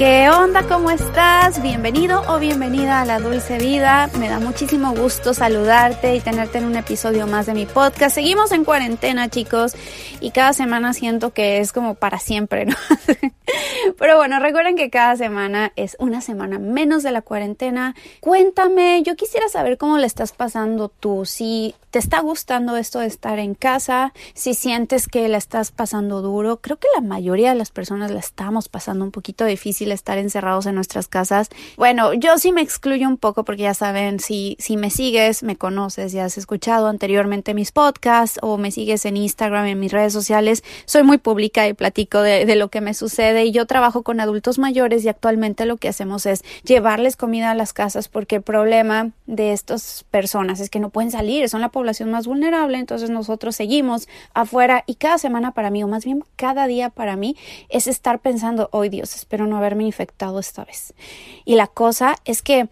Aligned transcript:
¿Qué 0.00 0.30
onda? 0.30 0.66
¿Cómo 0.66 0.90
estás? 0.90 1.60
Bienvenido 1.60 2.22
o 2.26 2.38
bienvenida 2.38 3.02
a 3.02 3.04
la 3.04 3.20
Dulce 3.20 3.58
Vida. 3.58 4.08
Me 4.18 4.30
da 4.30 4.40
muchísimo 4.40 4.94
gusto 4.94 5.34
saludarte 5.34 6.16
y 6.16 6.20
tenerte 6.20 6.56
en 6.56 6.64
un 6.64 6.76
episodio 6.76 7.26
más 7.26 7.44
de 7.44 7.52
mi 7.52 7.66
podcast. 7.66 8.14
Seguimos 8.14 8.50
en 8.52 8.64
cuarentena, 8.64 9.28
chicos, 9.28 9.76
y 10.22 10.30
cada 10.30 10.54
semana 10.54 10.94
siento 10.94 11.34
que 11.34 11.58
es 11.58 11.74
como 11.74 11.96
para 11.96 12.18
siempre, 12.18 12.64
¿no? 12.64 12.76
Pero 13.98 14.16
bueno, 14.16 14.38
recuerden 14.40 14.76
que 14.76 14.90
cada 14.90 15.16
semana 15.16 15.72
es 15.76 15.96
una 15.98 16.20
semana 16.20 16.58
menos 16.58 17.02
de 17.02 17.12
la 17.12 17.22
cuarentena. 17.22 17.94
Cuéntame, 18.20 19.02
yo 19.02 19.16
quisiera 19.16 19.48
saber 19.48 19.78
cómo 19.78 19.98
le 19.98 20.06
estás 20.06 20.32
pasando 20.32 20.88
tú, 20.88 21.24
si 21.24 21.74
te 21.90 21.98
está 21.98 22.20
gustando 22.20 22.76
esto 22.76 23.00
de 23.00 23.06
estar 23.06 23.38
en 23.38 23.54
casa, 23.54 24.12
si 24.34 24.54
sientes 24.54 25.08
que 25.08 25.28
la 25.28 25.38
estás 25.38 25.72
pasando 25.72 26.22
duro. 26.22 26.60
Creo 26.60 26.76
que 26.76 26.86
la 26.94 27.00
mayoría 27.00 27.50
de 27.50 27.56
las 27.56 27.70
personas 27.70 28.10
la 28.10 28.20
estamos 28.20 28.68
pasando 28.68 29.04
un 29.04 29.10
poquito 29.10 29.44
difícil 29.44 29.90
estar 29.90 30.16
encerrados 30.18 30.66
en 30.66 30.76
nuestras 30.76 31.08
casas. 31.08 31.48
Bueno, 31.76 32.14
yo 32.14 32.38
sí 32.38 32.52
me 32.52 32.62
excluyo 32.62 33.08
un 33.08 33.16
poco 33.16 33.44
porque 33.44 33.62
ya 33.62 33.74
saben, 33.74 34.20
si, 34.20 34.56
si 34.60 34.76
me 34.76 34.90
sigues, 34.90 35.42
me 35.42 35.56
conoces, 35.56 36.12
ya 36.12 36.24
has 36.24 36.38
escuchado 36.38 36.86
anteriormente 36.86 37.54
mis 37.54 37.72
podcasts 37.72 38.38
o 38.42 38.56
me 38.56 38.70
sigues 38.70 39.04
en 39.04 39.16
Instagram, 39.16 39.66
en 39.66 39.80
mis 39.80 39.92
redes 39.92 40.12
sociales, 40.12 40.62
soy 40.84 41.02
muy 41.02 41.18
pública 41.18 41.66
y 41.66 41.74
platico 41.74 42.22
de, 42.22 42.46
de 42.46 42.54
lo 42.54 42.68
que 42.68 42.80
me 42.80 42.94
sucede 42.94 43.39
y 43.44 43.52
yo 43.52 43.66
trabajo 43.66 44.02
con 44.02 44.20
adultos 44.20 44.58
mayores 44.58 45.04
y 45.04 45.08
actualmente 45.08 45.66
lo 45.66 45.76
que 45.76 45.88
hacemos 45.88 46.26
es 46.26 46.42
llevarles 46.64 47.16
comida 47.16 47.50
a 47.50 47.54
las 47.54 47.72
casas 47.72 48.08
porque 48.08 48.36
el 48.36 48.42
problema 48.42 49.10
de 49.26 49.52
estas 49.52 50.04
personas 50.10 50.60
es 50.60 50.70
que 50.70 50.80
no 50.80 50.90
pueden 50.90 51.10
salir, 51.10 51.48
son 51.48 51.60
la 51.60 51.70
población 51.70 52.10
más 52.10 52.26
vulnerable, 52.26 52.78
entonces 52.78 53.10
nosotros 53.10 53.56
seguimos 53.56 54.08
afuera 54.34 54.84
y 54.86 54.94
cada 54.94 55.18
semana 55.18 55.52
para 55.52 55.70
mí, 55.70 55.82
o 55.82 55.88
más 55.88 56.04
bien 56.04 56.24
cada 56.36 56.66
día 56.66 56.90
para 56.90 57.16
mí, 57.16 57.36
es 57.68 57.86
estar 57.86 58.18
pensando, 58.20 58.68
hoy 58.72 58.88
Dios, 58.88 59.14
espero 59.14 59.46
no 59.46 59.56
haberme 59.56 59.84
infectado 59.84 60.38
esta 60.38 60.64
vez. 60.64 60.94
Y 61.44 61.56
la 61.56 61.66
cosa 61.66 62.16
es 62.24 62.42
que 62.42 62.68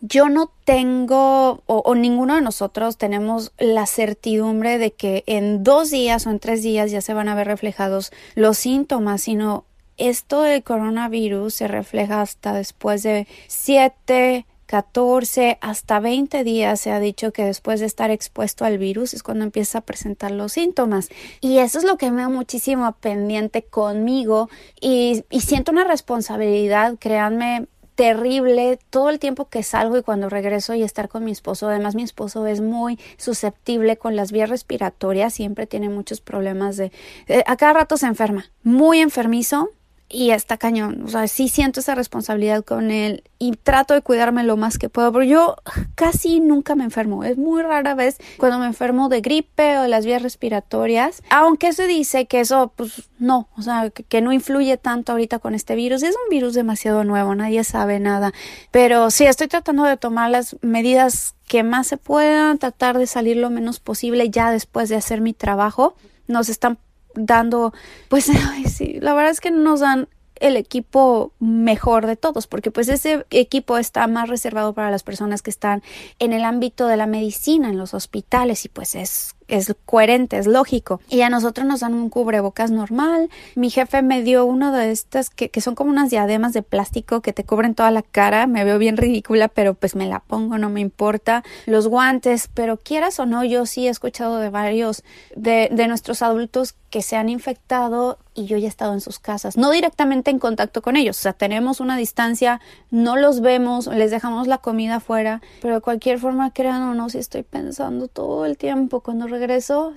yo 0.00 0.28
no 0.28 0.50
tengo 0.64 1.62
o, 1.66 1.76
o, 1.84 1.94
ninguno 1.94 2.34
de 2.34 2.40
nosotros 2.40 2.98
tenemos 2.98 3.52
la 3.58 3.86
certidumbre 3.86 4.78
de 4.78 4.92
que 4.92 5.22
en 5.26 5.62
dos 5.62 5.90
días 5.90 6.26
o 6.26 6.30
en 6.30 6.40
tres 6.40 6.62
días 6.62 6.90
ya 6.90 7.00
se 7.00 7.14
van 7.14 7.28
a 7.28 7.36
ver 7.36 7.46
reflejados 7.46 8.12
los 8.34 8.58
síntomas, 8.58 9.22
sino 9.22 9.64
esto 10.08 10.42
del 10.42 10.62
coronavirus 10.62 11.54
se 11.54 11.68
refleja 11.68 12.20
hasta 12.20 12.52
después 12.52 13.02
de 13.02 13.26
7, 13.48 14.46
14, 14.72 15.58
hasta 15.60 16.00
20 16.00 16.44
días 16.44 16.80
se 16.80 16.92
ha 16.92 16.98
dicho 16.98 17.30
que 17.30 17.44
después 17.44 17.80
de 17.80 17.84
estar 17.84 18.10
expuesto 18.10 18.64
al 18.64 18.78
virus 18.78 19.12
es 19.12 19.22
cuando 19.22 19.44
empieza 19.44 19.76
a 19.76 19.80
presentar 19.82 20.30
los 20.30 20.54
síntomas. 20.54 21.10
Y 21.42 21.58
eso 21.58 21.76
es 21.76 21.84
lo 21.84 21.98
que 21.98 22.10
me 22.10 22.22
da 22.22 22.30
muchísimo 22.30 22.90
pendiente 22.92 23.64
conmigo 23.64 24.48
y, 24.80 25.24
siento 25.40 25.72
una 25.72 25.84
responsabilidad, 25.84 26.96
créanme, 26.98 27.66
terrible 27.96 28.78
todo 28.88 29.10
el 29.10 29.18
tiempo 29.18 29.50
que 29.50 29.62
salgo 29.62 29.98
y 29.98 30.02
cuando 30.02 30.30
regreso 30.30 30.74
y 30.74 30.82
estar 30.82 31.10
con 31.10 31.22
mi 31.22 31.32
esposo. 31.32 31.68
Además, 31.68 31.94
mi 31.94 32.02
esposo 32.02 32.46
es 32.46 32.62
muy 32.62 32.98
susceptible 33.18 33.98
con 33.98 34.16
las 34.16 34.32
vías 34.32 34.48
respiratorias, 34.48 35.34
siempre 35.34 35.66
tiene 35.66 35.90
muchos 35.90 36.22
problemas 36.22 36.78
de... 36.78 36.92
de 37.26 37.44
a 37.46 37.56
cada 37.56 37.74
rato 37.74 37.98
se 37.98 38.06
enferma, 38.06 38.50
muy 38.62 39.00
enfermizo 39.00 39.68
y 40.12 40.30
está 40.30 40.58
cañón. 40.58 41.02
O 41.04 41.08
sea, 41.08 41.26
sí 41.26 41.48
siento 41.48 41.80
esa 41.80 41.94
responsabilidad 41.94 42.64
con 42.64 42.90
él 42.90 43.24
y 43.38 43.52
trato 43.52 43.94
de 43.94 44.02
cuidarme 44.02 44.44
lo 44.44 44.56
más 44.56 44.78
que 44.78 44.88
puedo, 44.88 45.10
pero 45.10 45.24
yo 45.24 45.56
casi 45.94 46.38
nunca 46.38 46.74
me 46.74 46.84
enfermo. 46.84 47.24
Es 47.24 47.38
muy 47.38 47.62
rara 47.62 47.94
vez 47.94 48.18
cuando 48.36 48.58
me 48.58 48.66
enfermo 48.66 49.08
de 49.08 49.22
gripe 49.22 49.78
o 49.78 49.82
de 49.82 49.88
las 49.88 50.04
vías 50.04 50.22
respiratorias, 50.22 51.22
aunque 51.30 51.72
se 51.72 51.86
dice 51.86 52.26
que 52.26 52.40
eso, 52.40 52.72
pues 52.76 53.08
no, 53.18 53.48
o 53.56 53.62
sea, 53.62 53.90
que, 53.90 54.20
no 54.20 54.32
influye 54.32 54.76
tanto 54.76 55.12
ahorita 55.12 55.38
con 55.38 55.54
este 55.54 55.74
virus. 55.74 56.02
Es 56.02 56.14
un 56.14 56.30
virus 56.30 56.54
demasiado 56.54 57.04
nuevo, 57.04 57.34
nadie 57.34 57.64
sabe 57.64 57.98
nada. 57.98 58.32
Pero 58.70 59.10
sí, 59.10 59.24
estoy 59.24 59.48
tratando 59.48 59.84
de 59.84 59.96
tomar 59.96 60.30
las 60.30 60.56
medidas 60.60 61.34
que 61.48 61.62
más 61.62 61.86
se 61.86 61.96
puedan, 61.96 62.58
tratar 62.58 62.98
de 62.98 63.06
salir 63.06 63.38
lo 63.38 63.50
menos 63.50 63.80
posible 63.80 64.30
ya 64.30 64.50
después 64.50 64.88
de 64.88 64.96
hacer 64.96 65.20
mi 65.20 65.32
trabajo. 65.32 65.96
Nos 66.28 66.48
están 66.48 66.78
dando, 67.14 67.72
pues, 68.08 68.28
ay, 68.50 68.64
sí, 68.64 68.98
la 69.00 69.14
verdad 69.14 69.30
es 69.30 69.40
que 69.40 69.50
nos 69.50 69.80
dan 69.80 70.08
el 70.36 70.56
equipo 70.56 71.32
mejor 71.38 72.06
de 72.06 72.16
todos, 72.16 72.48
porque 72.48 72.72
pues 72.72 72.88
ese 72.88 73.24
equipo 73.30 73.78
está 73.78 74.06
más 74.08 74.28
reservado 74.28 74.74
para 74.74 74.90
las 74.90 75.04
personas 75.04 75.40
que 75.40 75.50
están 75.50 75.82
en 76.18 76.32
el 76.32 76.44
ámbito 76.44 76.88
de 76.88 76.96
la 76.96 77.06
medicina, 77.06 77.68
en 77.68 77.78
los 77.78 77.94
hospitales, 77.94 78.64
y 78.64 78.68
pues 78.68 78.96
es 78.96 79.36
es 79.56 79.74
coherente, 79.86 80.38
es 80.38 80.46
lógico. 80.46 81.00
Y 81.08 81.22
a 81.22 81.30
nosotros 81.30 81.66
nos 81.66 81.80
dan 81.80 81.94
un 81.94 82.08
cubrebocas 82.08 82.70
normal. 82.70 83.30
Mi 83.54 83.70
jefe 83.70 84.02
me 84.02 84.22
dio 84.22 84.44
uno 84.44 84.72
de 84.72 84.90
estas 84.90 85.30
que, 85.30 85.50
que, 85.50 85.60
son 85.60 85.74
como 85.74 85.90
unas 85.90 86.10
diademas 86.10 86.52
de 86.52 86.62
plástico 86.62 87.20
que 87.20 87.32
te 87.32 87.44
cubren 87.44 87.74
toda 87.74 87.90
la 87.90 88.02
cara. 88.02 88.46
Me 88.46 88.64
veo 88.64 88.78
bien 88.78 88.96
ridícula, 88.96 89.48
pero 89.48 89.74
pues 89.74 89.94
me 89.94 90.06
la 90.06 90.20
pongo, 90.20 90.58
no 90.58 90.70
me 90.70 90.80
importa. 90.80 91.42
Los 91.66 91.88
guantes, 91.88 92.48
pero 92.52 92.76
quieras 92.76 93.18
o 93.18 93.26
no, 93.26 93.44
yo 93.44 93.66
sí 93.66 93.86
he 93.86 93.90
escuchado 93.90 94.38
de 94.38 94.50
varios 94.50 95.04
de, 95.36 95.68
de 95.72 95.88
nuestros 95.88 96.22
adultos 96.22 96.74
que 96.92 97.00
se 97.00 97.16
han 97.16 97.30
infectado 97.30 98.18
y 98.34 98.44
yo 98.44 98.58
ya 98.58 98.66
he 98.66 98.68
estado 98.68 98.92
en 98.92 99.00
sus 99.00 99.18
casas, 99.18 99.56
no 99.56 99.70
directamente 99.70 100.30
en 100.30 100.38
contacto 100.38 100.82
con 100.82 100.96
ellos, 100.96 101.18
o 101.18 101.22
sea, 101.22 101.32
tenemos 101.32 101.80
una 101.80 101.96
distancia, 101.96 102.60
no 102.90 103.16
los 103.16 103.40
vemos, 103.40 103.86
les 103.86 104.10
dejamos 104.10 104.46
la 104.46 104.58
comida 104.58 104.96
afuera, 104.96 105.40
pero 105.60 105.76
de 105.76 105.80
cualquier 105.80 106.18
forma, 106.18 106.52
crean 106.52 106.82
o 106.82 106.94
no, 106.94 107.08
si 107.08 107.18
estoy 107.18 107.42
pensando 107.42 108.08
todo 108.08 108.44
el 108.44 108.58
tiempo 108.58 109.00
cuando 109.00 109.26
regreso, 109.26 109.41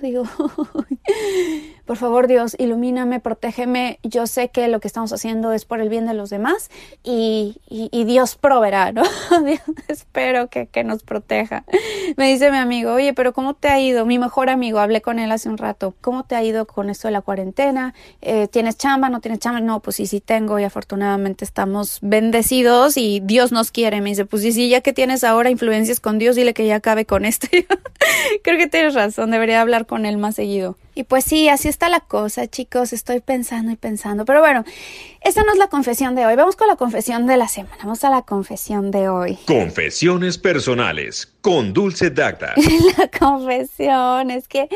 digo, 0.02 0.24
por 1.86 1.96
favor 1.96 2.26
Dios, 2.26 2.56
ilumíname, 2.58 3.20
protégeme, 3.20 3.98
yo 4.02 4.26
sé 4.26 4.48
que 4.48 4.66
lo 4.68 4.80
que 4.80 4.88
estamos 4.88 5.12
haciendo 5.12 5.52
es 5.52 5.64
por 5.64 5.80
el 5.80 5.88
bien 5.88 6.06
de 6.06 6.14
los 6.14 6.30
demás 6.30 6.70
y, 7.02 7.60
Dios 8.06 8.36
proveerá, 8.36 8.92
¿no? 8.92 9.02
Dios, 9.44 9.60
espero 9.88 10.48
que, 10.48 10.66
que 10.66 10.84
nos 10.84 11.02
proteja. 11.02 11.64
Me 12.16 12.28
dice 12.28 12.50
mi 12.50 12.56
amigo, 12.56 12.92
oye, 12.92 13.14
pero 13.14 13.32
¿cómo 13.32 13.54
te 13.54 13.68
ha 13.68 13.80
ido? 13.80 14.06
Mi 14.06 14.18
mejor 14.18 14.50
amigo, 14.50 14.78
hablé 14.78 15.00
con 15.00 15.18
él 15.18 15.32
hace 15.32 15.48
un 15.48 15.58
rato, 15.58 15.94
¿cómo 16.00 16.24
te 16.24 16.34
ha 16.34 16.42
ido 16.42 16.66
con 16.66 16.90
esto 16.90 17.08
de 17.08 17.12
la 17.12 17.22
cuarentena? 17.22 17.94
Eh, 18.20 18.48
¿Tienes 18.48 18.76
chamba? 18.76 19.08
¿No 19.08 19.20
tienes 19.20 19.40
chamba? 19.40 19.60
No, 19.60 19.80
pues 19.80 19.96
sí, 19.96 20.06
sí 20.06 20.20
tengo 20.20 20.58
y 20.58 20.64
afortunadamente 20.64 21.44
estamos 21.44 21.98
bendecidos 22.02 22.96
y 22.96 23.20
Dios 23.20 23.52
nos 23.52 23.70
quiere. 23.70 24.00
Me 24.00 24.10
dice, 24.10 24.24
pues 24.24 24.42
sí, 24.42 24.52
sí, 24.52 24.68
ya 24.68 24.80
que 24.80 24.92
tienes 24.92 25.24
ahora 25.24 25.50
influencias 25.50 26.00
con 26.00 26.18
Dios, 26.18 26.36
dile 26.36 26.54
que 26.54 26.66
ya 26.66 26.76
acabe 26.76 27.06
con 27.06 27.24
esto. 27.24 27.46
Creo 28.42 28.58
que 28.58 28.66
tienes 28.66 28.94
razón, 28.94 29.30
debería 29.30 29.60
hablar 29.60 29.86
con 29.86 30.06
él 30.06 30.16
más 30.16 30.34
seguido. 30.34 30.76
Y 30.96 31.04
pues 31.04 31.26
sí, 31.26 31.50
así 31.50 31.68
está 31.68 31.90
la 31.90 32.00
cosa, 32.00 32.46
chicos. 32.46 32.94
Estoy 32.94 33.20
pensando 33.20 33.70
y 33.70 33.76
pensando. 33.76 34.24
Pero 34.24 34.40
bueno, 34.40 34.64
esta 35.20 35.42
no 35.44 35.52
es 35.52 35.58
la 35.58 35.66
confesión 35.66 36.14
de 36.14 36.24
hoy. 36.24 36.36
Vamos 36.36 36.56
con 36.56 36.68
la 36.68 36.76
confesión 36.76 37.26
de 37.26 37.36
la 37.36 37.48
semana. 37.48 37.76
Vamos 37.82 38.02
a 38.02 38.08
la 38.08 38.22
confesión 38.22 38.90
de 38.90 39.10
hoy. 39.10 39.38
Confesiones 39.46 40.38
personales 40.38 41.30
con 41.42 41.74
Dulce 41.74 42.10
Dacta. 42.10 42.54
la 42.98 43.08
confesión 43.08 44.30
es 44.30 44.48
que, 44.48 44.68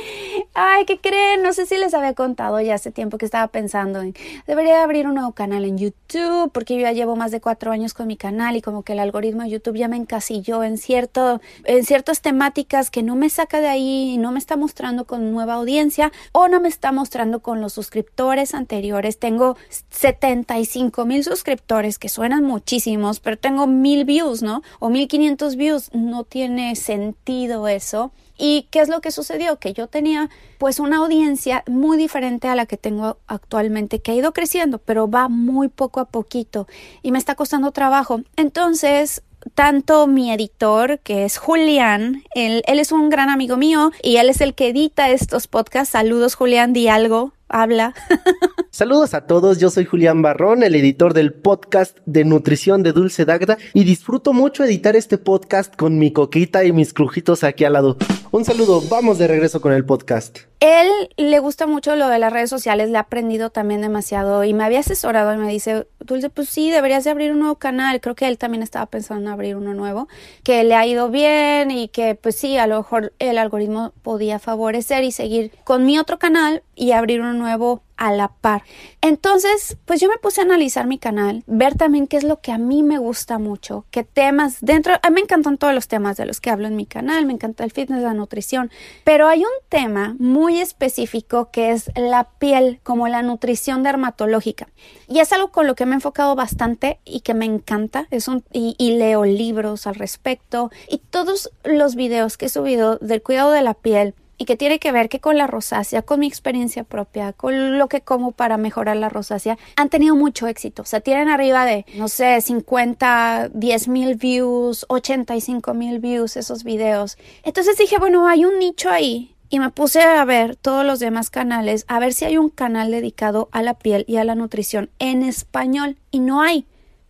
ay, 0.53 0.85
¿qué 0.85 1.01
creen? 1.01 1.43
No 1.43 1.53
sé 1.55 1.65
si 1.65 1.79
les 1.79 1.95
había 1.95 2.15
contado 2.15 2.61
ya 2.61 2.75
hace 2.75 2.91
tiempo 2.91 3.17
que 3.17 3.25
estaba 3.25 3.49
pensando 3.49 4.03
en, 4.03 4.15
debería 4.47 4.83
abrir 4.83 5.07
un 5.09 5.15
nuevo 5.15 5.33
canal 5.33 5.65
en 5.65 5.79
YouTube 5.79 6.53
porque 6.53 6.75
yo 6.75 6.83
ya 6.83 6.93
llevo 6.93 7.17
más 7.17 7.31
de 7.31 7.41
cuatro 7.41 7.73
años 7.73 7.95
con 7.95 8.07
mi 8.07 8.17
canal 8.17 8.57
y 8.57 8.63
como 8.63 8.83
que 8.83 8.93
el 8.93 9.01
algoritmo 9.01 9.43
de 9.43 9.51
YouTube 9.51 9.79
ya 9.79 9.89
me 9.89 9.97
encasilló 9.97 10.63
en 10.63 10.79
cierto, 10.79 11.41
en 11.65 11.85
ciertas 11.85 12.21
temáticas 12.21 12.91
que 12.91 13.03
no 13.03 13.17
me 13.17 13.31
saca 13.31 13.61
de 13.61 13.69
ahí 13.69 14.13
y 14.13 14.17
no 14.19 14.31
me 14.31 14.39
está 14.39 14.57
mostrando 14.57 15.07
con 15.07 15.33
nueva 15.33 15.55
audiencia 15.55 16.10
o 16.33 16.49
no 16.49 16.61
me 16.61 16.69
está 16.69 16.93
mostrando 16.93 17.41
con 17.41 17.61
los 17.61 17.73
suscriptores 17.73 18.55
anteriores. 18.55 19.19
Tengo 19.19 19.57
75 19.91 21.05
mil 21.07 21.25
suscriptores 21.25 21.99
que 21.99 22.09
suenan 22.09 22.45
muchísimos, 22.45 23.21
pero 23.21 23.39
tengo 23.39 23.67
mil 23.67 24.05
views, 24.05 24.43
¿no? 24.43 24.63
O 24.79 24.91
1500 24.91 25.57
views. 25.57 25.91
No 25.93 26.25
tiene 26.25 26.77
sentido 26.77 27.69
eso. 27.69 28.13
¿Y 28.43 28.69
qué 28.71 28.81
es 28.81 28.89
lo 28.89 29.03
que 29.03 29.11
sucedió? 29.11 29.59
Que 29.59 29.75
yo 29.75 29.87
tenía 29.87 30.31
pues 30.59 30.81
una 30.81 30.97
audiencia 30.97 31.63
muy 31.67 31.99
diferente 31.99 32.49
a 32.49 32.55
la 32.55 32.65
que 32.65 32.79
tengo 32.79 33.19
actualmente, 33.27 34.01
que 34.01 34.13
ha 34.13 34.15
ido 34.15 34.33
creciendo, 34.33 34.79
pero 34.79 35.11
va 35.11 35.29
muy 35.29 35.69
poco 35.69 36.01
a 36.01 36.07
poquito 36.07 36.67
y 37.03 37.13
me 37.13 37.19
está 37.19 37.35
costando 37.35 37.71
trabajo. 37.71 38.23
Entonces, 38.37 39.23
tanto 39.55 40.07
mi 40.07 40.33
editor, 40.33 41.01
que 41.01 41.25
es 41.25 41.39
Julián, 41.39 42.23
él, 42.35 42.63
él, 42.67 42.79
es 42.79 42.93
un 42.93 43.11
gran 43.11 43.29
amigo 43.29 43.57
mío 43.57 43.93
y 44.03 44.17
él 44.17 44.29
es 44.29 44.41
el 44.41 44.55
que 44.55 44.69
edita 44.69 45.11
estos 45.11 45.47
podcasts. 45.47 45.93
Saludos, 45.93 46.35
Julián, 46.35 46.73
di 46.73 46.89
algo, 46.89 47.33
habla. 47.49 47.95
Saludos 48.71 49.15
a 49.15 49.27
todos, 49.27 49.59
yo 49.59 49.71
soy 49.71 49.85
Julián 49.85 50.23
Barrón, 50.23 50.63
el 50.63 50.75
editor 50.75 51.13
del 51.13 51.33
podcast 51.33 51.99
de 52.07 52.25
nutrición 52.25 52.83
de 52.83 52.93
Dulce 52.93 53.25
Dagda 53.25 53.59
y 53.75 53.85
disfruto 53.85 54.33
mucho 54.33 54.65
editar 54.65 54.97
este 54.97 55.19
podcast 55.19 55.75
con 55.75 55.99
mi 55.99 56.13
coquita 56.13 56.65
y 56.65 56.73
mis 56.73 56.93
crujitos 56.93 57.45
aquí 57.45 57.65
al 57.65 57.75
lado. 57.75 57.97
Un 58.31 58.45
saludo, 58.45 58.81
vamos 58.89 59.19
de 59.19 59.27
regreso 59.27 59.61
con 59.61 59.73
el 59.73 59.85
podcast. 59.85 60.50
Él 60.61 60.91
le 61.17 61.39
gusta 61.39 61.67
mucho 61.67 61.97
lo 61.97 62.09
de 62.09 62.19
las 62.19 62.33
redes 62.33 62.51
sociales, 62.51 62.91
le 62.91 62.99
ha 62.99 63.03
aprendido 63.03 63.49
también 63.49 63.81
demasiado 63.81 64.45
y 64.45 64.53
me 64.53 64.63
había 64.63 64.81
asesorado 64.81 65.33
y 65.33 65.39
me 65.39 65.51
dice, 65.51 65.87
Dulce, 66.01 66.29
pues 66.29 66.51
sí, 66.51 66.71
deberías 66.71 67.05
de 67.05 67.11
abrir 67.11 67.33
un 67.33 67.41
nuevo 67.41 67.57
canal. 67.57 68.01
Creo 68.01 68.15
que 68.15 68.29
él 68.29 68.37
también 68.37 68.63
estaba 68.63 68.87
pensando 68.87 69.23
en 69.23 69.33
abrir 69.33 69.57
uno 69.57 69.73
nuevo, 69.73 70.07
que 70.45 70.63
le 70.65 70.75
ha 70.75 70.87
ido 70.87 71.09
bien 71.09 71.71
y 71.71 71.89
que 71.89 72.15
pues 72.15 72.37
sí, 72.37 72.59
a 72.59 72.67
lo 72.67 72.77
mejor 72.77 73.15
el 73.19 73.39
algoritmo 73.39 73.93
podía 74.03 74.39
favorecer 74.39 75.03
y 75.03 75.13
seguir 75.13 75.51
con 75.65 75.87
mi 75.87 75.99
otro 75.99 76.19
canal 76.19 76.63
y 76.75 76.93
abrir 76.93 77.21
uno 77.21 77.33
nuevo 77.33 77.83
a 78.01 78.11
la 78.13 78.29
par. 78.29 78.65
Entonces, 79.03 79.77
pues 79.85 80.01
yo 80.01 80.09
me 80.09 80.17
puse 80.17 80.41
a 80.41 80.45
analizar 80.45 80.87
mi 80.87 80.99
canal, 80.99 81.45
ver 81.47 81.75
también 81.75 82.07
qué 82.07 82.17
es 82.17 82.25
lo 82.25 82.41
que 82.41 82.51
a 82.51 82.57
mí 82.57 82.83
me 82.83 82.97
gusta 82.97 83.39
mucho, 83.39 83.85
qué 83.91 84.05
temas 84.05 84.57
dentro, 84.63 84.95
a 85.03 85.11
mí 85.11 85.17
me 85.17 85.21
encantan 85.21 85.59
todos 85.59 85.75
los 85.75 85.87
temas 85.87 86.17
de 86.17 86.25
los 86.25 86.41
que 86.41 86.49
hablo 86.49 86.67
en 86.67 86.77
mi 86.77 86.87
canal, 86.87 87.27
me 87.27 87.35
encanta 87.35 87.63
el 87.63 87.73
fitness, 87.73 88.03
la 88.03 88.15
nutrición, 88.15 88.71
pero 89.05 89.29
hay 89.29 89.41
un 89.41 89.69
tema 89.69 90.17
muy 90.19 90.50
específico 90.59 91.51
que 91.53 91.71
es 91.71 91.91
la 91.95 92.25
piel, 92.39 92.81
como 92.83 93.09
la 93.09 93.23
nutrición 93.23 93.83
dermatológica. 93.83 94.69
Y 95.09 95.21
es 95.21 95.33
algo 95.33 95.53
con 95.53 95.67
lo 95.67 95.75
que 95.75 95.87
me 95.87 95.93
he 95.93 95.95
enfocado 95.95 96.35
bastante 96.35 96.99
y 97.05 97.21
que 97.21 97.35
me 97.35 97.45
encanta, 97.45 98.07
es 98.11 98.29
un, 98.29 98.45
y, 98.53 98.75
y 98.79 98.97
leo 98.97 99.25
libros 99.25 99.87
al 99.87 99.95
respecto 99.95 100.71
y 100.89 100.99
todos 100.99 101.51
los 101.65 101.95
videos 101.95 102.37
que 102.37 102.47
he 102.47 102.51
subido 102.51 102.97
del 102.99 103.23
cuidado 103.23 103.53
de 103.53 103.63
la 103.63 103.75
piel, 103.75 104.15
y 104.41 104.47
que 104.47 104.57
tiene 104.57 104.79
que 104.79 104.91
ver 104.91 105.11
que 105.11 105.21
con 105.21 105.37
la 105.37 105.47
rosácea, 105.47 106.01
con 106.01 106.21
mi 106.21 106.27
experiencia 106.27 106.83
propia, 106.83 107.35
con 107.35 107.77
lo 107.77 107.89
que 107.89 108.01
como 108.01 108.33
para 108.33 108.57
mejorar 108.57 108.97
la 108.97 109.11
rosácea, 109.11 109.59
han 109.77 109.91
tenido 109.91 110.17
mucho 110.17 110.47
éxito. 110.47 110.81
O 110.81 110.87
sea, 110.87 111.03
tienen 111.03 111.29
arriba 111.29 111.67
de, 111.67 111.85
no 111.97 112.09
sé, 112.09 112.41
50, 112.41 113.51
10 113.53 113.89
mil 113.89 114.15
views, 114.15 114.87
85 114.89 115.75
mil 115.75 115.99
views 115.99 116.39
esos 116.39 116.65
videos. 116.65 117.19
Entonces 117.43 117.77
dije, 117.77 117.99
bueno, 117.99 118.27
hay 118.29 118.47
un 118.47 118.59
nicho 118.59 118.89
ahí. 118.89 119.35
Y 119.51 119.59
me 119.59 119.71
puse 119.71 120.01
a 120.01 120.25
ver 120.25 120.55
todos 120.55 120.87
los 120.87 121.01
demás 121.01 121.29
canales, 121.29 121.85
a 121.89 121.99
ver 121.99 122.15
si 122.15 122.25
hay 122.25 122.39
un 122.39 122.51
canal 122.51 122.93
dedicado 122.93 123.49
a 123.51 123.63
la 123.63 123.75
piel 123.75 124.05
y 124.07 124.17
a 124.17 124.25
la 124.25 124.37
nutrición 124.37 124.91
en 125.01 125.23
español. 125.23 125.97
Y 126.13 126.21
no 126.21 126.41
hay. 126.41 126.67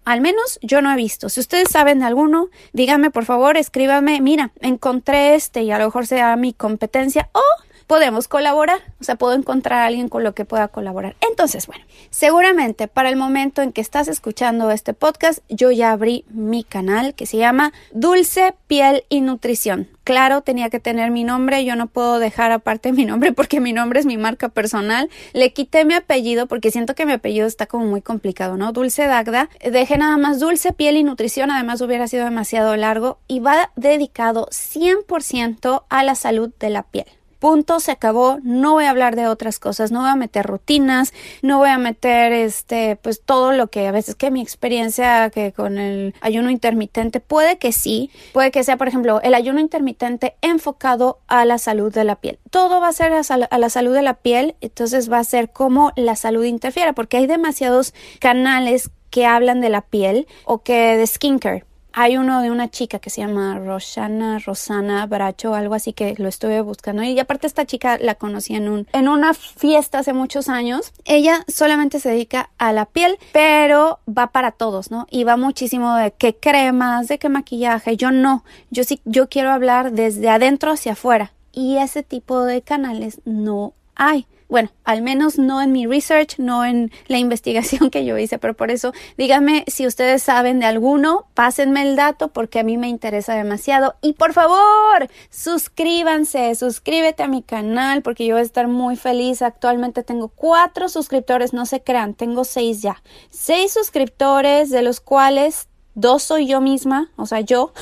Al 0.07 0.23
menos 0.23 0.59
yo 0.63 0.81
no 0.81 0.91
he 0.91 0.97
visto. 0.97 1.29
Si 1.29 1.39
ustedes 1.39 1.69
saben 1.69 1.99
de 1.99 2.07
alguno, 2.07 2.49
díganme 2.73 3.11
por 3.11 3.27
favor, 3.27 3.59
escríbame, 3.59 4.23
mira, 4.23 4.53
encontré 4.61 5.35
este 5.35 5.63
y 5.63 5.71
a 5.71 5.79
lo 5.79 5.85
mejor 5.85 6.07
sea 6.07 6.35
mi 6.37 6.55
competencia 6.55 7.29
o 7.33 7.43
podemos 7.91 8.29
colaborar, 8.29 8.79
o 9.01 9.05
sea, 9.05 9.17
puedo 9.17 9.35
encontrar 9.35 9.81
a 9.81 9.87
alguien 9.87 10.09
con 10.09 10.23
lo 10.23 10.33
que 10.33 10.45
pueda 10.45 10.69
colaborar. 10.69 11.17
Entonces, 11.29 11.67
bueno, 11.67 11.85
seguramente 12.11 12.87
para 12.87 13.09
el 13.09 13.17
momento 13.17 13.63
en 13.63 13.73
que 13.73 13.81
estás 13.81 14.07
escuchando 14.07 14.71
este 14.71 14.95
podcast, 14.95 15.41
yo 15.49 15.73
ya 15.73 15.91
abrí 15.91 16.25
mi 16.29 16.63
canal 16.63 17.15
que 17.15 17.27
se 17.27 17.39
llama 17.39 17.73
Dulce 17.91 18.55
Piel 18.69 19.03
y 19.09 19.23
Nutrición. 19.23 19.89
Claro, 20.05 20.43
tenía 20.43 20.71
que 20.71 20.79
tener 20.79 21.11
mi 21.11 21.25
nombre, 21.25 21.65
yo 21.65 21.75
no 21.75 21.89
puedo 21.89 22.21
dejar 22.21 22.53
aparte 22.53 22.93
mi 22.93 23.05
nombre 23.05 23.33
porque 23.33 23.59
mi 23.59 23.73
nombre 23.73 23.99
es 23.99 24.07
mi 24.07 24.17
marca 24.17 24.51
personal. 24.51 25.11
Le 25.33 25.53
quité 25.53 25.85
mi 25.85 25.95
apellido 25.95 26.47
porque 26.47 26.71
siento 26.71 26.95
que 26.95 27.07
mi 27.07 27.13
apellido 27.13 27.49
está 27.49 27.67
como 27.67 27.87
muy 27.87 28.03
complicado, 28.03 28.57
¿no? 28.57 28.71
Dulce 28.71 29.09
Dagda. 29.09 29.51
Dejé 29.69 29.99
nada 29.99 30.17
más 30.17 30.39
Dulce 30.39 30.73
Piel 30.73 30.97
y 30.97 31.03
Nutrición, 31.03 31.51
además 31.51 31.81
hubiera 31.81 32.07
sido 32.07 32.25
demasiado 32.25 32.77
largo 32.77 33.19
y 33.27 33.41
va 33.41 33.73
dedicado 33.75 34.47
100% 34.53 35.83
a 35.89 36.05
la 36.05 36.15
salud 36.15 36.53
de 36.61 36.71
la 36.71 36.85
piel 36.85 37.07
punto, 37.41 37.81
se 37.81 37.91
acabó, 37.91 38.39
no 38.45 38.73
voy 38.73 38.85
a 38.85 38.91
hablar 38.91 39.17
de 39.17 39.27
otras 39.27 39.59
cosas, 39.59 39.91
no 39.91 40.01
voy 40.01 40.11
a 40.11 40.15
meter 40.15 40.47
rutinas, 40.47 41.13
no 41.43 41.59
voy 41.59 41.71
a 41.71 41.79
meter 41.79 42.33
este, 42.33 42.97
pues 42.97 43.23
todo 43.23 43.53
lo 43.53 43.69
que 43.69 43.89
a 43.89 43.93
veces 43.93 44.15
que 44.15 44.31
mi 44.31 44.41
experiencia 44.41 45.31
que 45.31 45.53
con 45.53 45.79
el 45.79 46.15
ayuno 46.21 46.51
intermitente 46.51 47.19
puede 47.19 47.59
que 47.59 47.73
sí, 47.73 48.11
puede 48.33 48.53
que 48.53 48.63
sea, 48.63 48.77
por 48.77 48.87
ejemplo, 48.87 49.21
el 49.23 49.35
ayuno 49.35 49.59
intermitente 49.59 50.37
enfocado 50.43 51.19
a 51.27 51.45
la 51.45 51.59
salud 51.59 51.93
de 51.93 52.05
la 52.05 52.17
piel. 52.17 52.39
Todo 52.51 52.81
va 52.81 52.89
a 52.89 52.93
ser 52.93 53.13
a, 53.13 53.59
la 53.59 53.71
salud 53.71 53.95
de 53.95 54.03
la 54.03 54.15
piel, 54.15 54.55
entonces 54.61 55.11
va 55.11 55.19
a 55.19 55.25
ser 55.25 55.51
como 55.51 55.93
la 55.97 56.15
salud 56.15 56.45
interfiere, 56.45 56.93
porque 56.93 57.17
hay 57.17 57.27
demasiados 57.27 57.95
canales 58.21 58.91
que 59.09 59.27
hablan 59.27 59.61
de 59.61 59.71
la 59.71 59.81
piel 59.81 60.29
o 60.45 60.63
que 60.63 60.97
de 60.97 61.07
skincare 61.07 61.65
hay 61.93 62.17
uno 62.17 62.43
de 62.43 62.51
una 62.51 62.71
chica 62.71 62.99
que 62.99 63.11
se 63.11 63.21
llama 63.21 63.59
Rosana, 63.59 64.39
Rosana 64.39 65.07
Bracho, 65.07 65.55
algo 65.55 65.75
así 65.75 65.93
que 65.93 66.15
lo 66.19 66.29
estuve 66.29 66.61
buscando. 66.61 67.03
Y 67.03 67.19
aparte 67.19 67.47
esta 67.47 67.67
chica 67.67 67.99
la 68.01 68.15
conocí 68.15 68.55
en, 68.55 68.69
un, 68.69 68.87
en 68.93 69.09
una 69.09 69.35
fiesta 69.35 70.01
hace 70.01 70.13
muchos 70.13 70.49
años. 70.49 70.93
Ella 71.05 71.45
solamente 71.49 72.01
se 72.01 72.11
dedica 72.11 72.51
a 72.59 72.73
la 72.73 72.87
piel, 72.87 73.19
pero 73.33 74.01
va 74.07 74.29
para 74.29 74.53
todos, 74.53 74.91
¿no? 74.91 75.07
Y 75.11 75.25
va 75.25 75.37
muchísimo 75.37 75.95
de 75.97 76.13
qué 76.13 76.37
cremas, 76.37 77.09
de 77.09 77.19
qué 77.19 77.29
maquillaje. 77.29 77.97
Yo 77.97 78.11
no, 78.11 78.45
yo 78.71 78.85
sí, 78.85 79.01
yo 79.05 79.29
quiero 79.29 79.51
hablar 79.51 79.93
desde 79.93 80.29
adentro 80.29 80.73
hacia 80.73 80.93
afuera. 80.93 81.33
Y 81.53 81.79
ese 81.79 82.03
tipo 82.03 82.45
de 82.45 82.63
canales 82.63 83.21
no 83.25 83.75
hay. 83.95 84.27
Bueno, 84.51 84.71
al 84.83 85.01
menos 85.01 85.39
no 85.39 85.63
en 85.63 85.71
mi 85.71 85.87
research, 85.87 86.39
no 86.39 86.65
en 86.65 86.91
la 87.07 87.19
investigación 87.19 87.89
que 87.89 88.05
yo 88.05 88.19
hice, 88.19 88.39
pero 88.39 88.55
por 88.55 88.73
eso 88.73 88.93
díganme 89.17 89.65
si 89.69 89.87
ustedes 89.87 90.25
saben 90.25 90.59
de 90.59 90.67
alguno, 90.67 91.27
pásenme 91.35 91.83
el 91.83 91.95
dato 91.95 92.29
porque 92.29 92.59
a 92.59 92.65
mí 92.65 92.77
me 92.77 92.89
interesa 92.89 93.35
demasiado. 93.35 93.95
Y 94.03 94.15
por 94.15 94.33
favor, 94.33 95.09
suscríbanse, 95.31 96.53
suscríbete 96.57 97.23
a 97.23 97.29
mi 97.29 97.43
canal 97.43 98.03
porque 98.03 98.27
yo 98.27 98.35
voy 98.35 98.41
a 98.41 98.45
estar 98.45 98.67
muy 98.67 98.97
feliz. 98.97 99.41
Actualmente 99.41 100.03
tengo 100.03 100.29
cuatro 100.29 100.89
suscriptores, 100.89 101.53
no 101.53 101.65
se 101.65 101.81
crean, 101.81 102.15
tengo 102.15 102.43
seis 102.43 102.83
ya. 102.83 103.01
Seis 103.31 103.73
suscriptores 103.73 104.71
de 104.71 104.83
los 104.83 105.01
cuales 105.01 105.69
dos 105.95 106.25
soy 106.25 106.47
yo 106.47 106.61
misma, 106.61 107.11
o 107.17 107.27
sea, 107.27 107.41
yo, 107.41 107.73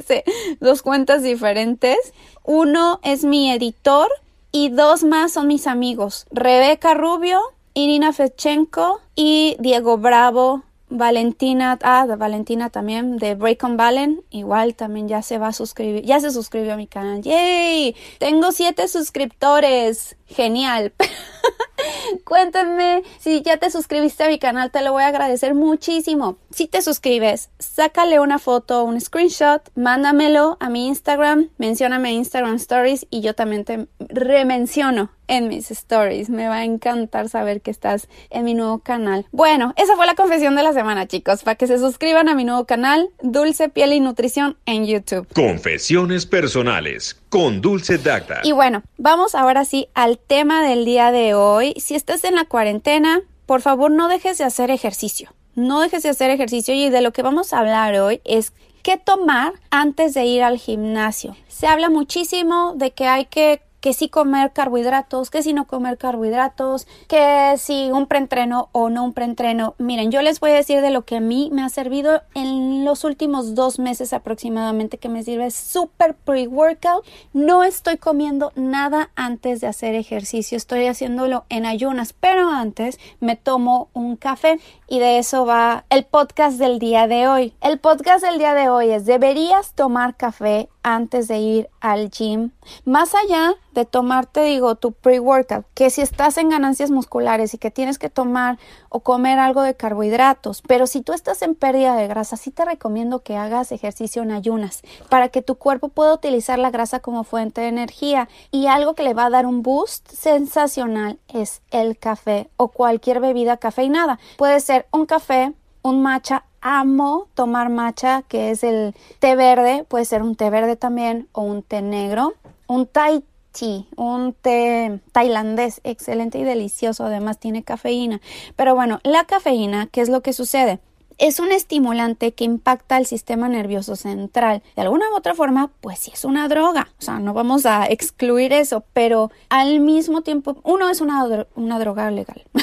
dos 0.60 0.80
cuentas 0.80 1.22
diferentes. 1.22 1.98
Uno 2.42 3.00
es 3.02 3.24
mi 3.24 3.50
editor, 3.50 4.08
y 4.56 4.70
dos 4.70 5.04
más 5.04 5.34
son 5.34 5.48
mis 5.48 5.66
amigos, 5.66 6.24
Rebeca 6.30 6.94
Rubio, 6.94 7.42
Irina 7.74 8.14
Fechenko 8.14 9.02
y 9.14 9.54
Diego 9.60 9.98
Bravo, 9.98 10.62
Valentina, 10.88 11.78
ah, 11.82 12.06
Valentina 12.16 12.70
también, 12.70 13.18
de 13.18 13.34
Break 13.34 13.62
on 13.64 13.76
Valen, 13.76 14.22
igual 14.30 14.74
también 14.74 15.08
ya 15.08 15.20
se 15.20 15.36
va 15.36 15.48
a 15.48 15.52
suscribir, 15.52 16.06
ya 16.06 16.20
se 16.20 16.30
suscribió 16.30 16.72
a 16.72 16.78
mi 16.78 16.86
canal, 16.86 17.20
¡yay! 17.20 17.94
Tengo 18.18 18.50
siete 18.50 18.88
suscriptores, 18.88 20.16
genial. 20.24 20.94
Cuéntame 22.24 23.02
si 23.18 23.42
ya 23.42 23.56
te 23.56 23.70
suscribiste 23.70 24.24
a 24.24 24.28
mi 24.28 24.38
canal, 24.38 24.70
te 24.70 24.82
lo 24.82 24.92
voy 24.92 25.02
a 25.02 25.08
agradecer 25.08 25.54
muchísimo. 25.54 26.38
Si 26.50 26.66
te 26.66 26.82
suscribes, 26.82 27.50
sácale 27.58 28.20
una 28.20 28.38
foto, 28.38 28.84
un 28.84 29.00
screenshot, 29.00 29.62
mándamelo 29.74 30.56
a 30.60 30.68
mi 30.68 30.86
Instagram, 30.86 31.50
mencióname 31.58 32.12
Instagram 32.12 32.56
Stories 32.56 33.06
y 33.10 33.20
yo 33.20 33.34
también 33.34 33.64
te 33.64 33.88
remenciono 33.98 35.10
en 35.28 35.48
mis 35.48 35.70
stories. 35.70 36.30
Me 36.30 36.48
va 36.48 36.56
a 36.56 36.64
encantar 36.64 37.28
saber 37.28 37.60
que 37.60 37.70
estás 37.70 38.08
en 38.30 38.44
mi 38.44 38.54
nuevo 38.54 38.78
canal. 38.78 39.26
Bueno, 39.32 39.72
esa 39.76 39.96
fue 39.96 40.06
la 40.06 40.14
confesión 40.14 40.54
de 40.56 40.62
la 40.62 40.72
semana, 40.72 41.06
chicos, 41.06 41.42
para 41.42 41.56
que 41.56 41.66
se 41.66 41.78
suscriban 41.78 42.28
a 42.28 42.34
mi 42.34 42.44
nuevo 42.44 42.64
canal, 42.64 43.10
Dulce 43.22 43.68
Piel 43.68 43.92
y 43.92 44.00
Nutrición 44.00 44.56
en 44.66 44.86
YouTube. 44.86 45.26
Confesiones 45.34 46.26
personales 46.26 47.20
con 47.28 47.60
Dulce 47.60 47.98
Dacta. 47.98 48.40
Y 48.44 48.52
bueno, 48.52 48.82
vamos 48.96 49.34
ahora 49.34 49.64
sí 49.64 49.88
al 49.94 50.18
tema 50.18 50.66
del 50.66 50.84
día 50.84 51.10
de 51.10 51.34
hoy. 51.34 51.74
Si 51.80 51.94
estás 51.94 52.24
en 52.24 52.34
la 52.34 52.44
cuarentena, 52.44 53.22
por 53.46 53.60
favor 53.60 53.90
no 53.90 54.08
dejes 54.08 54.38
de 54.38 54.44
hacer 54.44 54.70
ejercicio. 54.70 55.32
No 55.54 55.80
dejes 55.80 56.02
de 56.02 56.10
hacer 56.10 56.30
ejercicio 56.30 56.74
y 56.74 56.90
de 56.90 57.00
lo 57.00 57.12
que 57.12 57.22
vamos 57.22 57.52
a 57.52 57.58
hablar 57.58 57.94
hoy 57.98 58.20
es 58.24 58.52
qué 58.82 58.98
tomar 58.98 59.54
antes 59.70 60.14
de 60.14 60.24
ir 60.24 60.42
al 60.42 60.58
gimnasio. 60.58 61.36
Se 61.48 61.66
habla 61.66 61.90
muchísimo 61.90 62.74
de 62.76 62.92
que 62.92 63.06
hay 63.06 63.24
que 63.24 63.62
que 63.80 63.92
si 63.92 64.08
comer 64.08 64.52
carbohidratos, 64.52 65.30
que 65.30 65.42
si 65.42 65.52
no 65.52 65.66
comer 65.66 65.98
carbohidratos, 65.98 66.86
que 67.08 67.54
si 67.58 67.90
un 67.90 68.06
preentreno 68.06 68.68
o 68.72 68.90
no 68.90 69.04
un 69.04 69.12
preentreno. 69.12 69.74
Miren, 69.78 70.10
yo 70.10 70.22
les 70.22 70.40
voy 70.40 70.50
a 70.52 70.54
decir 70.54 70.80
de 70.80 70.90
lo 70.90 71.04
que 71.04 71.16
a 71.16 71.20
mí 71.20 71.50
me 71.52 71.62
ha 71.62 71.68
servido 71.68 72.22
en 72.34 72.84
los 72.84 73.04
últimos 73.04 73.54
dos 73.54 73.78
meses 73.78 74.12
aproximadamente 74.12 74.98
que 74.98 75.08
me 75.08 75.22
sirve 75.22 75.50
súper 75.50 76.14
pre-workout. 76.14 77.04
No 77.32 77.62
estoy 77.62 77.96
comiendo 77.96 78.52
nada 78.56 79.10
antes 79.16 79.60
de 79.60 79.66
hacer 79.66 79.94
ejercicio, 79.94 80.56
estoy 80.56 80.86
haciéndolo 80.86 81.44
en 81.48 81.66
ayunas, 81.66 82.12
pero 82.12 82.50
antes 82.50 82.98
me 83.20 83.36
tomo 83.36 83.88
un 83.92 84.16
café 84.16 84.58
y 84.88 84.98
de 84.98 85.18
eso 85.18 85.46
va 85.46 85.84
el 85.90 86.04
podcast 86.04 86.58
del 86.58 86.78
día 86.78 87.06
de 87.06 87.28
hoy. 87.28 87.54
El 87.60 87.78
podcast 87.78 88.24
del 88.24 88.38
día 88.38 88.54
de 88.54 88.68
hoy 88.68 88.90
es 88.90 89.06
¿deberías 89.06 89.74
tomar 89.74 90.16
café 90.16 90.68
antes 90.82 91.28
de 91.28 91.38
ir 91.38 91.68
al 91.80 92.10
gym? 92.10 92.50
Más 92.84 93.14
allá 93.14 93.54
de 93.76 93.84
tomarte, 93.84 94.42
digo, 94.42 94.74
tu 94.74 94.92
pre-workout, 94.92 95.66
que 95.74 95.90
si 95.90 96.00
estás 96.00 96.38
en 96.38 96.48
ganancias 96.48 96.90
musculares 96.90 97.52
y 97.52 97.58
que 97.58 97.70
tienes 97.70 97.98
que 97.98 98.08
tomar 98.08 98.58
o 98.88 99.00
comer 99.00 99.38
algo 99.38 99.60
de 99.60 99.74
carbohidratos, 99.74 100.62
pero 100.62 100.86
si 100.86 101.02
tú 101.02 101.12
estás 101.12 101.42
en 101.42 101.54
pérdida 101.54 101.94
de 101.94 102.08
grasa, 102.08 102.38
sí 102.38 102.50
te 102.50 102.64
recomiendo 102.64 103.20
que 103.20 103.36
hagas 103.36 103.72
ejercicio 103.72 104.22
en 104.22 104.30
ayunas 104.30 104.82
para 105.10 105.28
que 105.28 105.42
tu 105.42 105.56
cuerpo 105.56 105.90
pueda 105.90 106.14
utilizar 106.14 106.58
la 106.58 106.70
grasa 106.70 107.00
como 107.00 107.22
fuente 107.22 107.60
de 107.60 107.68
energía. 107.68 108.28
Y 108.50 108.66
algo 108.66 108.94
que 108.94 109.02
le 109.02 109.12
va 109.12 109.26
a 109.26 109.30
dar 109.30 109.44
un 109.44 109.62
boost 109.62 110.10
sensacional 110.10 111.18
es 111.28 111.60
el 111.70 111.98
café 111.98 112.48
o 112.56 112.68
cualquier 112.68 113.20
bebida 113.20 113.58
cafeinada. 113.58 114.18
Puede 114.38 114.60
ser 114.60 114.86
un 114.90 115.04
café, 115.04 115.52
un 115.82 116.02
matcha, 116.02 116.44
amo 116.62 117.28
tomar 117.34 117.68
matcha, 117.68 118.22
que 118.22 118.50
es 118.50 118.64
el 118.64 118.94
té 119.18 119.36
verde, 119.36 119.84
puede 119.86 120.06
ser 120.06 120.22
un 120.22 120.34
té 120.34 120.48
verde 120.48 120.76
también 120.76 121.28
o 121.32 121.42
un 121.42 121.62
té 121.62 121.82
negro, 121.82 122.32
un 122.66 122.86
Thai 122.86 123.22
tea, 123.58 123.84
un 123.96 124.34
té 124.34 125.00
tailandés 125.12 125.80
excelente 125.84 126.38
y 126.38 126.44
delicioso, 126.44 127.04
además 127.04 127.38
tiene 127.38 127.62
cafeína. 127.62 128.20
Pero 128.56 128.74
bueno, 128.74 129.00
la 129.02 129.24
cafeína, 129.24 129.88
¿qué 129.90 130.00
es 130.00 130.08
lo 130.08 130.22
que 130.22 130.32
sucede? 130.32 130.80
Es 131.18 131.40
un 131.40 131.52
estimulante 131.52 132.32
que 132.32 132.44
impacta 132.44 132.98
el 132.98 133.06
sistema 133.06 133.48
nervioso 133.48 133.96
central. 133.96 134.62
De 134.74 134.82
alguna 134.82 135.10
u 135.10 135.16
otra 135.16 135.34
forma, 135.34 135.70
pues 135.80 135.98
sí 135.98 136.10
es 136.12 136.24
una 136.24 136.48
droga. 136.48 136.88
O 136.98 137.02
sea, 137.02 137.18
no 137.18 137.32
vamos 137.34 137.66
a 137.66 137.86
excluir 137.86 138.52
eso, 138.52 138.84
pero 138.92 139.30
al 139.48 139.80
mismo 139.80 140.22
tiempo, 140.22 140.56
uno 140.62 140.88
es 140.88 141.00
una, 141.00 141.26
una 141.54 141.78
droga 141.78 142.10
legal, 142.10 142.44
no 142.54 142.60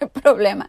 hay 0.00 0.08
problema. 0.08 0.68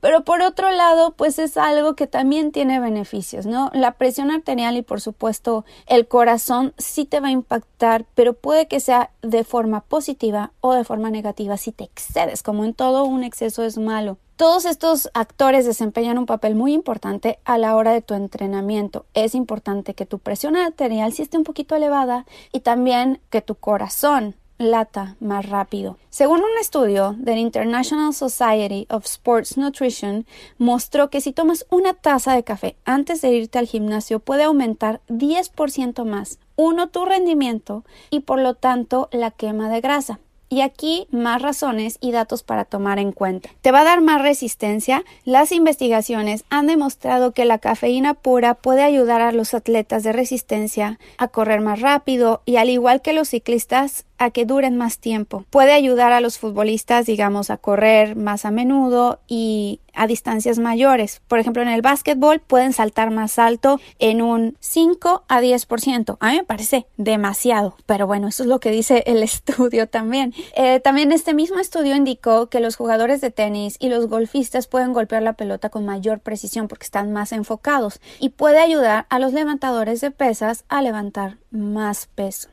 Pero 0.00 0.24
por 0.24 0.42
otro 0.42 0.70
lado, 0.70 1.12
pues 1.12 1.38
es 1.38 1.56
algo 1.56 1.94
que 1.94 2.06
también 2.06 2.52
tiene 2.52 2.80
beneficios, 2.80 3.46
¿no? 3.46 3.70
La 3.72 3.92
presión 3.92 4.30
arterial 4.30 4.76
y 4.76 4.82
por 4.82 5.00
supuesto 5.00 5.64
el 5.86 6.06
corazón 6.08 6.74
sí 6.78 7.04
te 7.04 7.20
va 7.20 7.28
a 7.28 7.32
impactar, 7.32 8.04
pero 8.14 8.34
puede 8.34 8.68
que 8.68 8.80
sea 8.80 9.10
de 9.22 9.44
forma 9.44 9.80
positiva 9.80 10.52
o 10.60 10.74
de 10.74 10.84
forma 10.84 11.10
negativa 11.10 11.56
si 11.56 11.72
te 11.72 11.84
excedes. 11.84 12.42
Como 12.42 12.64
en 12.64 12.74
todo, 12.74 13.04
un 13.04 13.24
exceso 13.24 13.64
es 13.64 13.78
malo. 13.78 14.18
Todos 14.38 14.66
estos 14.66 15.10
actores 15.14 15.66
desempeñan 15.66 16.16
un 16.16 16.24
papel 16.24 16.54
muy 16.54 16.72
importante 16.72 17.40
a 17.44 17.58
la 17.58 17.74
hora 17.74 17.90
de 17.90 18.02
tu 18.02 18.14
entrenamiento. 18.14 19.04
Es 19.12 19.34
importante 19.34 19.94
que 19.94 20.06
tu 20.06 20.20
presión 20.20 20.54
arterial 20.54 21.12
sí 21.12 21.22
esté 21.22 21.38
un 21.38 21.42
poquito 21.42 21.74
elevada 21.74 22.24
y 22.52 22.60
también 22.60 23.20
que 23.30 23.42
tu 23.42 23.56
corazón 23.56 24.36
lata 24.56 25.16
más 25.18 25.48
rápido. 25.48 25.98
Según 26.08 26.38
un 26.38 26.58
estudio 26.60 27.16
del 27.18 27.38
International 27.38 28.14
Society 28.14 28.86
of 28.90 29.06
Sports 29.06 29.58
Nutrition, 29.58 30.24
mostró 30.56 31.10
que 31.10 31.20
si 31.20 31.32
tomas 31.32 31.66
una 31.68 31.94
taza 31.94 32.34
de 32.34 32.44
café 32.44 32.76
antes 32.84 33.20
de 33.22 33.30
irte 33.30 33.58
al 33.58 33.66
gimnasio 33.66 34.20
puede 34.20 34.44
aumentar 34.44 35.00
10% 35.08 36.04
más, 36.04 36.38
uno, 36.54 36.90
tu 36.90 37.04
rendimiento 37.04 37.84
y 38.08 38.20
por 38.20 38.38
lo 38.38 38.54
tanto 38.54 39.08
la 39.10 39.32
quema 39.32 39.68
de 39.68 39.80
grasa. 39.80 40.20
Y 40.48 40.62
aquí 40.62 41.06
más 41.10 41.42
razones 41.42 41.98
y 42.00 42.12
datos 42.12 42.42
para 42.42 42.64
tomar 42.64 42.98
en 42.98 43.12
cuenta. 43.12 43.50
Te 43.60 43.70
va 43.70 43.80
a 43.80 43.84
dar 43.84 44.00
más 44.00 44.22
resistencia. 44.22 45.04
Las 45.24 45.52
investigaciones 45.52 46.44
han 46.48 46.66
demostrado 46.66 47.32
que 47.32 47.44
la 47.44 47.58
cafeína 47.58 48.14
pura 48.14 48.54
puede 48.54 48.82
ayudar 48.82 49.20
a 49.20 49.32
los 49.32 49.54
atletas 49.54 50.02
de 50.02 50.12
resistencia 50.12 50.98
a 51.18 51.28
correr 51.28 51.60
más 51.60 51.80
rápido 51.80 52.42
y 52.46 52.56
al 52.56 52.70
igual 52.70 53.02
que 53.02 53.12
los 53.12 53.28
ciclistas 53.28 54.06
a 54.18 54.30
que 54.30 54.44
duren 54.44 54.76
más 54.76 54.98
tiempo. 54.98 55.44
Puede 55.50 55.72
ayudar 55.72 56.12
a 56.12 56.20
los 56.20 56.38
futbolistas, 56.38 57.06
digamos, 57.06 57.50
a 57.50 57.56
correr 57.56 58.16
más 58.16 58.44
a 58.44 58.50
menudo 58.50 59.20
y 59.26 59.80
a 59.94 60.06
distancias 60.06 60.58
mayores. 60.58 61.20
Por 61.26 61.38
ejemplo, 61.40 61.62
en 61.62 61.68
el 61.68 61.82
básquetbol 61.82 62.40
pueden 62.40 62.72
saltar 62.72 63.10
más 63.10 63.38
alto 63.38 63.80
en 63.98 64.22
un 64.22 64.56
5 64.60 65.24
a 65.28 65.40
10%. 65.40 66.16
A 66.20 66.30
mí 66.30 66.36
me 66.36 66.44
parece 66.44 66.86
demasiado, 66.96 67.76
pero 67.84 68.06
bueno, 68.06 68.28
eso 68.28 68.44
es 68.44 68.48
lo 68.48 68.60
que 68.60 68.70
dice 68.70 69.02
el 69.06 69.22
estudio 69.22 69.88
también. 69.88 70.34
Eh, 70.54 70.80
también 70.80 71.12
este 71.12 71.34
mismo 71.34 71.58
estudio 71.58 71.96
indicó 71.96 72.48
que 72.48 72.60
los 72.60 72.76
jugadores 72.76 73.20
de 73.20 73.30
tenis 73.30 73.76
y 73.80 73.88
los 73.88 74.06
golfistas 74.06 74.66
pueden 74.66 74.92
golpear 74.92 75.22
la 75.22 75.32
pelota 75.32 75.68
con 75.68 75.84
mayor 75.84 76.20
precisión 76.20 76.68
porque 76.68 76.84
están 76.84 77.12
más 77.12 77.32
enfocados 77.32 78.00
y 78.20 78.30
puede 78.30 78.60
ayudar 78.60 79.06
a 79.08 79.18
los 79.18 79.32
levantadores 79.32 80.00
de 80.00 80.10
pesas 80.10 80.64
a 80.68 80.80
levantar 80.82 81.38
más 81.50 82.06
peso. 82.14 82.48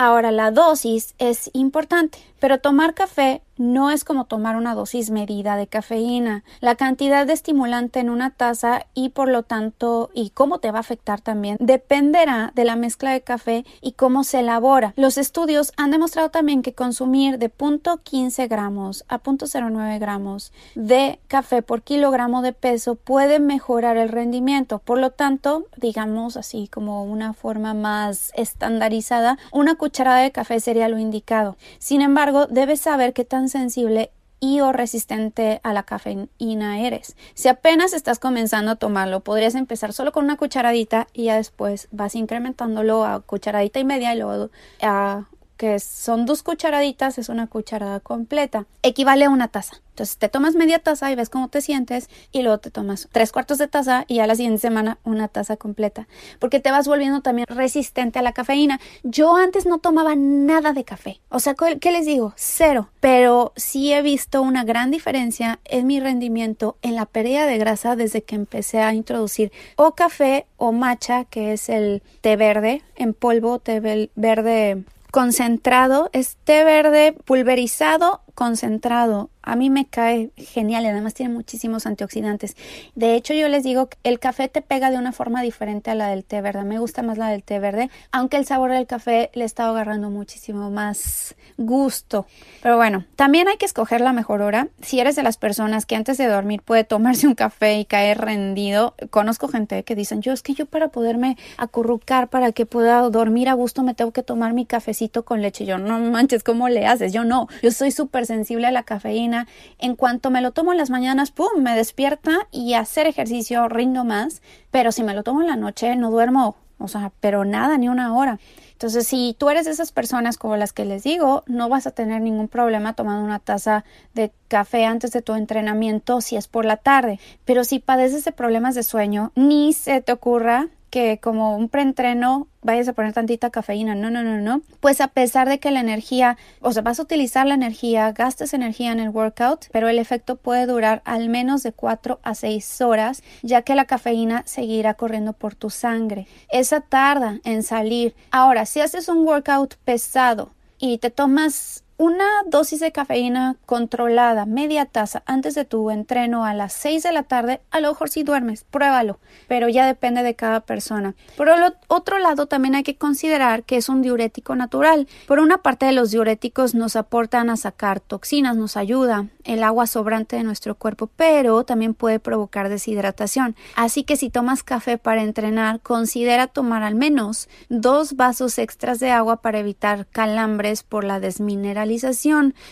Ahora, 0.00 0.30
la 0.30 0.52
dosis 0.52 1.16
es 1.18 1.50
importante, 1.54 2.20
pero 2.38 2.58
tomar 2.58 2.94
café 2.94 3.42
no 3.58 3.90
es 3.90 4.04
como 4.04 4.24
tomar 4.24 4.56
una 4.56 4.74
dosis 4.74 5.10
medida 5.10 5.56
de 5.56 5.66
cafeína. 5.66 6.44
La 6.60 6.76
cantidad 6.76 7.26
de 7.26 7.32
estimulante 7.32 7.98
en 8.00 8.08
una 8.08 8.30
taza 8.30 8.86
y 8.94 9.10
por 9.10 9.28
lo 9.28 9.42
tanto 9.42 10.10
y 10.14 10.30
cómo 10.30 10.60
te 10.60 10.70
va 10.70 10.78
a 10.78 10.80
afectar 10.80 11.20
también 11.20 11.56
dependerá 11.60 12.52
de 12.54 12.64
la 12.64 12.76
mezcla 12.76 13.10
de 13.10 13.20
café 13.20 13.64
y 13.80 13.92
cómo 13.92 14.22
se 14.24 14.40
elabora. 14.40 14.94
Los 14.96 15.18
estudios 15.18 15.72
han 15.76 15.90
demostrado 15.90 16.30
también 16.30 16.62
que 16.62 16.72
consumir 16.72 17.38
de 17.38 17.50
0.15 17.52 18.48
gramos 18.48 19.04
a 19.08 19.20
0.09 19.20 19.98
gramos 19.98 20.52
de 20.74 21.18
café 21.26 21.62
por 21.62 21.82
kilogramo 21.82 22.42
de 22.42 22.52
peso 22.52 22.94
puede 22.94 23.40
mejorar 23.40 23.96
el 23.96 24.08
rendimiento. 24.08 24.78
Por 24.78 24.98
lo 24.98 25.10
tanto, 25.10 25.66
digamos 25.76 26.36
así 26.36 26.68
como 26.68 27.04
una 27.04 27.32
forma 27.32 27.74
más 27.74 28.30
estandarizada, 28.36 29.38
una 29.50 29.74
cucharada 29.74 30.20
de 30.20 30.30
café 30.30 30.60
sería 30.60 30.88
lo 30.88 30.98
indicado. 30.98 31.56
Sin 31.78 32.02
embargo, 32.02 32.27
debes 32.48 32.80
saber 32.80 33.12
que 33.12 33.24
tan 33.24 33.48
sensible 33.48 34.10
y 34.40 34.60
o 34.60 34.72
resistente 34.72 35.60
a 35.62 35.72
la 35.72 35.82
cafeína 35.82 36.80
eres. 36.80 37.16
Si 37.34 37.48
apenas 37.48 37.92
estás 37.92 38.18
comenzando 38.18 38.72
a 38.72 38.76
tomarlo, 38.76 39.20
podrías 39.20 39.54
empezar 39.54 39.92
solo 39.92 40.12
con 40.12 40.24
una 40.24 40.36
cucharadita 40.36 41.08
y 41.12 41.24
ya 41.24 41.36
después 41.36 41.88
vas 41.90 42.14
incrementándolo 42.14 43.04
a 43.04 43.20
cucharadita 43.20 43.80
y 43.80 43.84
media 43.84 44.14
y 44.14 44.18
luego 44.18 44.50
a 44.80 45.24
que 45.58 45.78
son 45.80 46.24
dos 46.24 46.42
cucharaditas, 46.42 47.18
es 47.18 47.28
una 47.28 47.48
cucharada 47.48 48.00
completa. 48.00 48.64
Equivale 48.82 49.26
a 49.26 49.30
una 49.30 49.48
taza. 49.48 49.82
Entonces 49.90 50.16
te 50.16 50.28
tomas 50.28 50.54
media 50.54 50.78
taza 50.78 51.10
y 51.10 51.16
ves 51.16 51.28
cómo 51.28 51.48
te 51.48 51.60
sientes 51.60 52.08
y 52.30 52.42
luego 52.42 52.58
te 52.58 52.70
tomas 52.70 53.08
tres 53.10 53.32
cuartos 53.32 53.58
de 53.58 53.66
taza 53.66 54.04
y 54.06 54.20
a 54.20 54.28
la 54.28 54.36
siguiente 54.36 54.60
semana 54.60 54.98
una 55.02 55.26
taza 55.26 55.56
completa. 55.56 56.06
Porque 56.38 56.60
te 56.60 56.70
vas 56.70 56.86
volviendo 56.86 57.20
también 57.20 57.48
resistente 57.48 58.20
a 58.20 58.22
la 58.22 58.32
cafeína. 58.32 58.78
Yo 59.02 59.34
antes 59.34 59.66
no 59.66 59.78
tomaba 59.78 60.14
nada 60.14 60.72
de 60.72 60.84
café. 60.84 61.20
O 61.30 61.40
sea, 61.40 61.56
¿qué 61.80 61.90
les 61.90 62.06
digo? 62.06 62.32
Cero. 62.36 62.90
Pero 63.00 63.52
sí 63.56 63.92
he 63.92 64.00
visto 64.00 64.40
una 64.40 64.62
gran 64.62 64.92
diferencia 64.92 65.58
en 65.64 65.88
mi 65.88 65.98
rendimiento 65.98 66.76
en 66.82 66.94
la 66.94 67.04
pérdida 67.04 67.46
de 67.46 67.58
grasa 67.58 67.96
desde 67.96 68.22
que 68.22 68.36
empecé 68.36 68.78
a 68.80 68.94
introducir 68.94 69.50
o 69.74 69.96
café 69.96 70.46
o 70.56 70.70
matcha, 70.70 71.24
que 71.24 71.52
es 71.52 71.68
el 71.68 72.02
té 72.20 72.36
verde 72.36 72.82
en 72.94 73.14
polvo, 73.14 73.58
té 73.58 73.80
verde 74.14 74.84
concentrado, 75.10 76.10
es 76.12 76.36
té 76.44 76.64
verde 76.64 77.12
pulverizado 77.24 78.20
concentrado. 78.38 79.30
A 79.42 79.56
mí 79.56 79.68
me 79.68 79.86
cae 79.86 80.30
genial 80.36 80.84
y 80.84 80.86
además 80.86 81.12
tiene 81.14 81.34
muchísimos 81.34 81.86
antioxidantes. 81.86 82.56
De 82.94 83.16
hecho, 83.16 83.34
yo 83.34 83.48
les 83.48 83.64
digo 83.64 83.88
que 83.88 83.96
el 84.04 84.20
café 84.20 84.46
te 84.46 84.62
pega 84.62 84.92
de 84.92 84.96
una 84.96 85.10
forma 85.10 85.42
diferente 85.42 85.90
a 85.90 85.96
la 85.96 86.06
del 86.06 86.22
té 86.22 86.40
verde. 86.40 86.62
Me 86.62 86.78
gusta 86.78 87.02
más 87.02 87.18
la 87.18 87.30
del 87.30 87.42
té 87.42 87.58
verde, 87.58 87.90
aunque 88.12 88.36
el 88.36 88.46
sabor 88.46 88.70
del 88.70 88.86
café 88.86 89.30
le 89.34 89.44
está 89.44 89.68
agarrando 89.68 90.08
muchísimo 90.10 90.70
más 90.70 91.34
gusto. 91.56 92.26
Pero 92.62 92.76
bueno, 92.76 93.06
también 93.16 93.48
hay 93.48 93.56
que 93.56 93.66
escoger 93.66 94.02
la 94.02 94.12
mejor 94.12 94.40
hora. 94.40 94.68
Si 94.82 95.00
eres 95.00 95.16
de 95.16 95.24
las 95.24 95.36
personas 95.36 95.84
que 95.84 95.96
antes 95.96 96.16
de 96.16 96.26
dormir 96.26 96.62
puede 96.62 96.84
tomarse 96.84 97.26
un 97.26 97.34
café 97.34 97.80
y 97.80 97.86
caer 97.86 98.18
rendido, 98.18 98.94
conozco 99.10 99.48
gente 99.48 99.82
que 99.82 99.96
dicen, 99.96 100.22
yo 100.22 100.32
es 100.32 100.42
que 100.42 100.54
yo 100.54 100.66
para 100.66 100.90
poderme 100.90 101.36
acurrucar, 101.56 102.28
para 102.28 102.52
que 102.52 102.66
pueda 102.66 103.00
dormir 103.10 103.48
a 103.48 103.54
gusto, 103.54 103.82
me 103.82 103.94
tengo 103.94 104.12
que 104.12 104.22
tomar 104.22 104.52
mi 104.52 104.64
cafecito 104.64 105.24
con 105.24 105.42
leche. 105.42 105.64
Yo 105.64 105.78
no 105.78 105.98
manches, 105.98 106.44
¿cómo 106.44 106.68
le 106.68 106.86
haces? 106.86 107.12
Yo 107.12 107.24
no, 107.24 107.48
yo 107.64 107.72
soy 107.72 107.90
súper 107.90 108.27
sensible 108.28 108.68
a 108.68 108.70
la 108.70 108.84
cafeína. 108.84 109.48
En 109.78 109.96
cuanto 109.96 110.30
me 110.30 110.40
lo 110.40 110.52
tomo 110.52 110.70
en 110.70 110.78
las 110.78 110.90
mañanas, 110.90 111.32
¡pum! 111.32 111.48
me 111.58 111.74
despierta 111.74 112.46
y 112.52 112.74
hacer 112.74 113.08
ejercicio 113.08 113.68
rindo 113.68 114.04
más. 114.04 114.40
Pero 114.70 114.92
si 114.92 115.02
me 115.02 115.14
lo 115.14 115.24
tomo 115.24 115.40
en 115.40 115.48
la 115.48 115.56
noche, 115.56 115.96
no 115.96 116.12
duermo, 116.12 116.56
o 116.78 116.86
sea, 116.86 117.10
pero 117.20 117.44
nada, 117.44 117.76
ni 117.76 117.88
una 117.88 118.14
hora. 118.14 118.38
Entonces, 118.72 119.08
si 119.08 119.34
tú 119.36 119.50
eres 119.50 119.64
de 119.64 119.72
esas 119.72 119.90
personas 119.90 120.38
como 120.38 120.56
las 120.56 120.72
que 120.72 120.84
les 120.84 121.02
digo, 121.02 121.42
no 121.48 121.68
vas 121.68 121.88
a 121.88 121.90
tener 121.90 122.22
ningún 122.22 122.46
problema 122.46 122.92
tomando 122.92 123.24
una 123.24 123.40
taza 123.40 123.84
de 124.14 124.30
café 124.46 124.84
antes 124.84 125.10
de 125.10 125.20
tu 125.20 125.34
entrenamiento 125.34 126.20
si 126.20 126.36
es 126.36 126.46
por 126.46 126.64
la 126.64 126.76
tarde. 126.76 127.18
Pero 127.44 127.64
si 127.64 127.80
padeces 127.80 128.24
de 128.24 128.30
problemas 128.30 128.76
de 128.76 128.84
sueño, 128.84 129.32
ni 129.34 129.72
se 129.72 130.00
te 130.00 130.12
ocurra 130.12 130.68
que 130.90 131.18
como 131.18 131.56
un 131.56 131.68
preentreno 131.68 132.48
vayas 132.62 132.88
a 132.88 132.92
poner 132.92 133.12
tantita 133.12 133.50
cafeína, 133.50 133.94
no, 133.94 134.10
no, 134.10 134.22
no, 134.22 134.38
no. 134.38 134.62
Pues 134.80 135.00
a 135.00 135.08
pesar 135.08 135.48
de 135.48 135.58
que 135.58 135.70
la 135.70 135.80
energía, 135.80 136.36
o 136.60 136.72
sea, 136.72 136.82
vas 136.82 136.98
a 136.98 137.02
utilizar 137.02 137.46
la 137.46 137.54
energía, 137.54 138.12
gastes 138.12 138.54
energía 138.54 138.92
en 138.92 139.00
el 139.00 139.10
workout, 139.10 139.66
pero 139.72 139.88
el 139.88 139.98
efecto 139.98 140.36
puede 140.36 140.66
durar 140.66 141.02
al 141.04 141.28
menos 141.28 141.62
de 141.62 141.72
4 141.72 142.20
a 142.22 142.34
6 142.34 142.80
horas, 142.80 143.22
ya 143.42 143.62
que 143.62 143.74
la 143.74 143.86
cafeína 143.86 144.42
seguirá 144.46 144.94
corriendo 144.94 145.32
por 145.32 145.54
tu 145.54 145.70
sangre. 145.70 146.26
Esa 146.50 146.80
tarda 146.80 147.40
en 147.44 147.62
salir. 147.62 148.14
Ahora, 148.30 148.66
si 148.66 148.80
haces 148.80 149.08
un 149.08 149.26
workout 149.26 149.76
pesado 149.84 150.50
y 150.78 150.98
te 150.98 151.10
tomas 151.10 151.84
una 151.98 152.44
dosis 152.46 152.78
de 152.78 152.92
cafeína 152.92 153.56
controlada, 153.66 154.46
media 154.46 154.86
taza, 154.86 155.24
antes 155.26 155.56
de 155.56 155.64
tu 155.64 155.90
entreno 155.90 156.44
a 156.44 156.54
las 156.54 156.72
6 156.74 157.02
de 157.02 157.12
la 157.12 157.24
tarde, 157.24 157.60
a 157.72 157.80
lo 157.80 157.88
mejor 157.88 158.08
si 158.08 158.22
duermes, 158.22 158.62
pruébalo, 158.62 159.18
pero 159.48 159.68
ya 159.68 159.84
depende 159.84 160.22
de 160.22 160.36
cada 160.36 160.60
persona. 160.60 161.16
Por 161.36 161.48
otro 161.88 162.18
lado, 162.18 162.46
también 162.46 162.76
hay 162.76 162.84
que 162.84 162.96
considerar 162.96 163.64
que 163.64 163.76
es 163.76 163.88
un 163.88 164.00
diurético 164.00 164.54
natural. 164.54 165.08
Por 165.26 165.40
una 165.40 165.58
parte, 165.58 165.86
de 165.86 165.92
los 165.92 166.12
diuréticos 166.12 166.74
nos 166.74 166.94
aportan 166.94 167.50
a 167.50 167.56
sacar 167.56 167.98
toxinas, 167.98 168.56
nos 168.56 168.76
ayuda 168.76 169.26
el 169.42 169.64
agua 169.64 169.86
sobrante 169.86 170.36
de 170.36 170.44
nuestro 170.44 170.76
cuerpo, 170.76 171.08
pero 171.16 171.64
también 171.64 171.94
puede 171.94 172.20
provocar 172.20 172.68
deshidratación. 172.68 173.56
Así 173.74 174.04
que 174.04 174.16
si 174.16 174.30
tomas 174.30 174.62
café 174.62 174.98
para 174.98 175.22
entrenar, 175.22 175.80
considera 175.80 176.46
tomar 176.46 176.84
al 176.84 176.94
menos 176.94 177.48
dos 177.68 178.14
vasos 178.14 178.58
extras 178.58 179.00
de 179.00 179.10
agua 179.10 179.40
para 179.42 179.58
evitar 179.58 180.06
calambres 180.06 180.84
por 180.84 181.02
la 181.02 181.18
desmineralización 181.18 181.87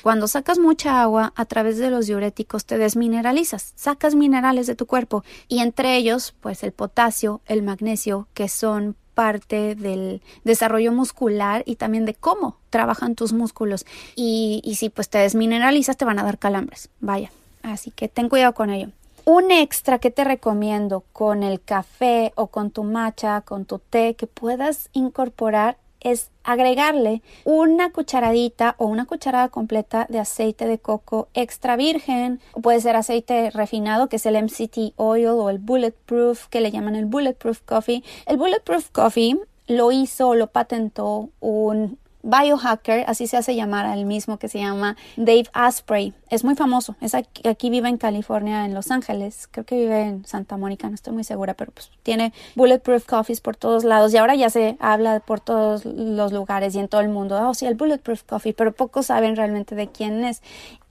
cuando 0.03 0.29
sacas 0.29 0.59
mucha 0.59 1.03
agua 1.03 1.33
a 1.37 1.45
través 1.45 1.79
de 1.79 1.91
los 1.91 2.07
diuréticos 2.07 2.65
te 2.65 2.79
desmineralizas, 2.79 3.73
sacas 3.77 4.15
minerales 4.15 4.67
de 4.67 4.75
tu 4.75 4.87
cuerpo 4.87 5.25
y 5.49 5.61
entre 5.61 5.97
ellos 5.97 6.35
pues 6.41 6.63
el 6.63 6.73
potasio, 6.73 7.41
el 7.47 7.63
magnesio 7.63 8.29
que 8.35 8.49
son 8.49 8.97
parte 9.15 9.75
del 9.75 10.21
desarrollo 10.45 10.93
muscular 10.93 11.63
y 11.67 11.77
también 11.77 12.05
de 12.05 12.15
cómo 12.15 12.59
trabajan 12.69 13.15
tus 13.15 13.33
músculos. 13.33 13.87
Y, 14.15 14.61
y 14.63 14.75
si 14.75 14.91
pues 14.91 15.09
te 15.09 15.19
desmineralizas 15.19 15.97
te 15.97 16.05
van 16.05 16.19
a 16.19 16.23
dar 16.23 16.39
calambres. 16.39 16.91
Vaya, 17.01 17.31
así 17.63 17.91
que 17.91 18.09
ten 18.09 18.29
cuidado 18.29 18.53
con 18.53 18.71
ello. 18.71 18.91
Un 19.25 19.51
extra 19.51 19.99
que 19.99 20.13
te 20.13 20.23
recomiendo 20.23 21.03
con 21.13 21.43
el 21.43 21.61
café 21.61 22.33
o 22.37 22.47
con 22.47 22.71
tu 22.71 22.85
matcha, 22.85 23.41
con 23.41 23.65
tu 23.65 23.81
té, 23.81 24.15
que 24.15 24.27
puedas 24.29 24.89
incorporar 24.93 25.79
es 26.13 26.31
agregarle 26.45 27.23
una 27.45 27.91
cucharadita 27.91 28.77
o 28.79 28.87
una 28.87 29.07
cucharada 29.07 29.49
completa 29.49 30.07
de 30.09 30.21
aceite 30.21 30.67
de 30.67 30.79
coco 30.79 31.29
extra 31.35 31.77
virgen, 31.77 32.41
puede 32.63 32.81
ser 32.81 32.97
aceite 32.97 33.51
refinado, 33.51 34.09
que 34.09 34.17
es 34.17 34.27
el 34.27 34.41
MCT 34.41 34.95
oil 34.97 35.27
o 35.27 35.51
el 35.51 35.59
bulletproof, 35.59 36.47
que 36.47 36.61
le 36.61 36.71
llaman 36.71 36.95
el 36.95 37.07
bulletproof 37.07 37.61
coffee. 37.63 38.05
El 38.27 38.37
bulletproof 38.37 38.91
coffee 38.91 39.39
lo 39.67 39.91
hizo, 39.91 40.35
lo 40.35 40.47
patentó 40.47 41.31
un 41.41 41.99
biohacker, 42.27 43.05
así 43.07 43.27
se 43.29 43.37
hace 43.37 43.55
llamar 43.55 43.87
al 43.87 44.05
mismo 44.05 44.39
que 44.39 44.49
se 44.49 44.59
llama 44.59 44.97
Dave 45.17 45.47
Asprey. 45.53 46.13
Es 46.29 46.43
muy 46.45 46.57
famoso, 46.57 46.97
es 47.01 47.15
aquí, 47.15 47.71
vive 47.71 47.89
en 47.89 47.99
California, 47.99 48.65
en 48.65 48.75
Los 48.75 48.91
Ángeles, 48.91 49.49
creo 49.51 49.65
que 49.65 49.77
vive 49.77 50.03
en 50.03 50.25
Santa 50.27 50.57
Mónica, 50.57 50.89
no 50.89 50.97
estoy 50.97 51.15
muy 51.15 51.23
segura, 51.23 51.55
pero 51.55 51.71
pues 51.71 51.91
tiene 52.03 52.33
bulletproof 52.57 53.07
coffees 53.07 53.41
por 53.41 53.57
todos 53.57 53.85
lados 53.85 54.13
y 54.13 54.17
ahora 54.17 54.35
ya 54.35 54.51
se 54.51 54.77
habla 54.81 55.21
por 55.21 55.39
todos 55.39 55.85
los 55.85 56.33
lugares 56.33 56.75
y 56.75 56.81
en 56.81 56.89
todo 56.89 57.01
el 57.01 57.09
mundo, 57.09 57.39
oh 57.49 57.55
sí, 57.55 57.65
el 57.65 57.77
bulletproof 57.77 58.25
coffee, 58.25 58.53
pero 58.53 58.73
pocos 58.73 59.07
saben 59.07 59.37
realmente 59.37 59.77
de 59.77 59.87
quién 59.87 60.25
es. 60.25 60.43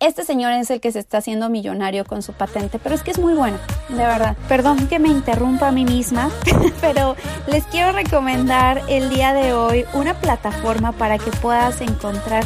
Este 0.01 0.25
señor 0.25 0.51
es 0.51 0.69
el 0.71 0.81
que 0.81 0.91
se 0.91 0.99
está 0.99 1.19
haciendo 1.19 1.49
millonario 1.49 2.03
con 2.03 2.21
su 2.21 2.33
patente, 2.33 2.79
pero 2.79 2.95
es 2.95 3.01
que 3.01 3.11
es 3.11 3.17
muy 3.17 3.33
bueno, 3.33 3.57
de 3.87 3.95
verdad. 3.95 4.35
Perdón 4.49 4.87
que 4.87 4.99
me 4.99 5.07
interrumpa 5.07 5.69
a 5.69 5.71
mí 5.71 5.85
misma, 5.85 6.29
pero 6.81 7.15
les 7.47 7.63
quiero 7.67 7.93
recomendar 7.93 8.81
el 8.89 9.09
día 9.09 9.33
de 9.33 9.53
hoy 9.53 9.85
una 9.93 10.13
plataforma 10.13 10.91
para 10.91 11.17
que 11.17 11.31
puedas 11.31 11.79
encontrar 11.79 12.43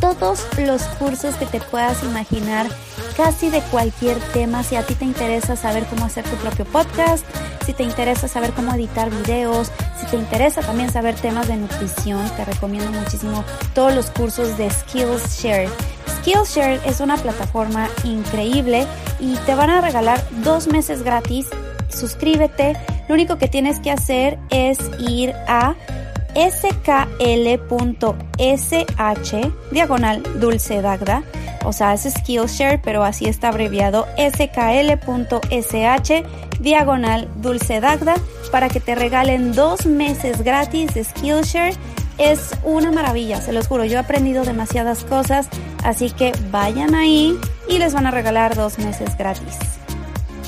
todos 0.00 0.46
los 0.56 0.82
cursos 0.98 1.34
que 1.34 1.44
te 1.44 1.60
puedas 1.60 2.02
imaginar, 2.02 2.66
casi 3.14 3.50
de 3.50 3.60
cualquier 3.60 4.18
tema. 4.32 4.62
Si 4.62 4.76
a 4.76 4.82
ti 4.82 4.94
te 4.94 5.04
interesa 5.04 5.54
saber 5.54 5.84
cómo 5.84 6.06
hacer 6.06 6.24
tu 6.24 6.36
propio 6.36 6.64
podcast, 6.64 7.26
si 7.66 7.74
te 7.74 7.82
interesa 7.82 8.26
saber 8.26 8.52
cómo 8.52 8.72
editar 8.72 9.10
videos, 9.10 9.70
si 10.00 10.06
te 10.06 10.16
interesa 10.16 10.62
también 10.62 10.90
saber 10.90 11.14
temas 11.14 11.46
de 11.46 11.56
nutrición, 11.58 12.26
te 12.36 12.44
recomiendo 12.46 12.90
muchísimo 12.90 13.44
todos 13.74 13.94
los 13.94 14.10
cursos 14.10 14.56
de 14.56 14.70
Skillshare. 14.70 15.68
Skillshare 16.26 16.80
es 16.84 16.98
una 16.98 17.16
plataforma 17.16 17.88
increíble 18.02 18.84
y 19.20 19.36
te 19.46 19.54
van 19.54 19.70
a 19.70 19.80
regalar 19.80 20.20
dos 20.42 20.66
meses 20.66 21.04
gratis. 21.04 21.46
Suscríbete. 21.88 22.76
Lo 23.08 23.14
único 23.14 23.38
que 23.38 23.46
tienes 23.46 23.78
que 23.78 23.92
hacer 23.92 24.36
es 24.50 24.80
ir 24.98 25.32
a 25.46 25.76
skl.sh 26.34 27.54
diagonal 29.70 30.22
dulce 30.40 30.82
dagda, 30.82 31.22
o 31.64 31.72
sea, 31.72 31.94
es 31.94 32.12
Skillshare, 32.12 32.80
pero 32.82 33.04
así 33.04 33.26
está 33.26 33.50
abreviado 33.50 34.08
skl.sh 34.16 36.24
diagonal 36.58 37.28
dulce 37.36 37.80
dagda 37.80 38.16
para 38.50 38.68
que 38.68 38.80
te 38.80 38.96
regalen 38.96 39.52
dos 39.52 39.86
meses 39.86 40.42
gratis 40.42 40.92
de 40.92 41.04
Skillshare. 41.04 41.76
Es 42.18 42.52
una 42.64 42.90
maravilla, 42.90 43.40
se 43.40 43.52
los 43.52 43.66
juro, 43.66 43.84
yo 43.84 43.96
he 43.96 44.00
aprendido 44.00 44.44
demasiadas 44.44 45.04
cosas, 45.04 45.48
así 45.84 46.10
que 46.10 46.32
vayan 46.50 46.94
ahí 46.94 47.38
y 47.68 47.78
les 47.78 47.92
van 47.92 48.06
a 48.06 48.10
regalar 48.10 48.54
dos 48.54 48.78
meses 48.78 49.16
gratis. 49.18 49.58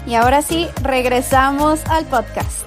Y 0.06 0.14
ahora 0.14 0.40
sí, 0.40 0.66
regresamos 0.82 1.84
al 1.86 2.06
podcast. 2.06 2.66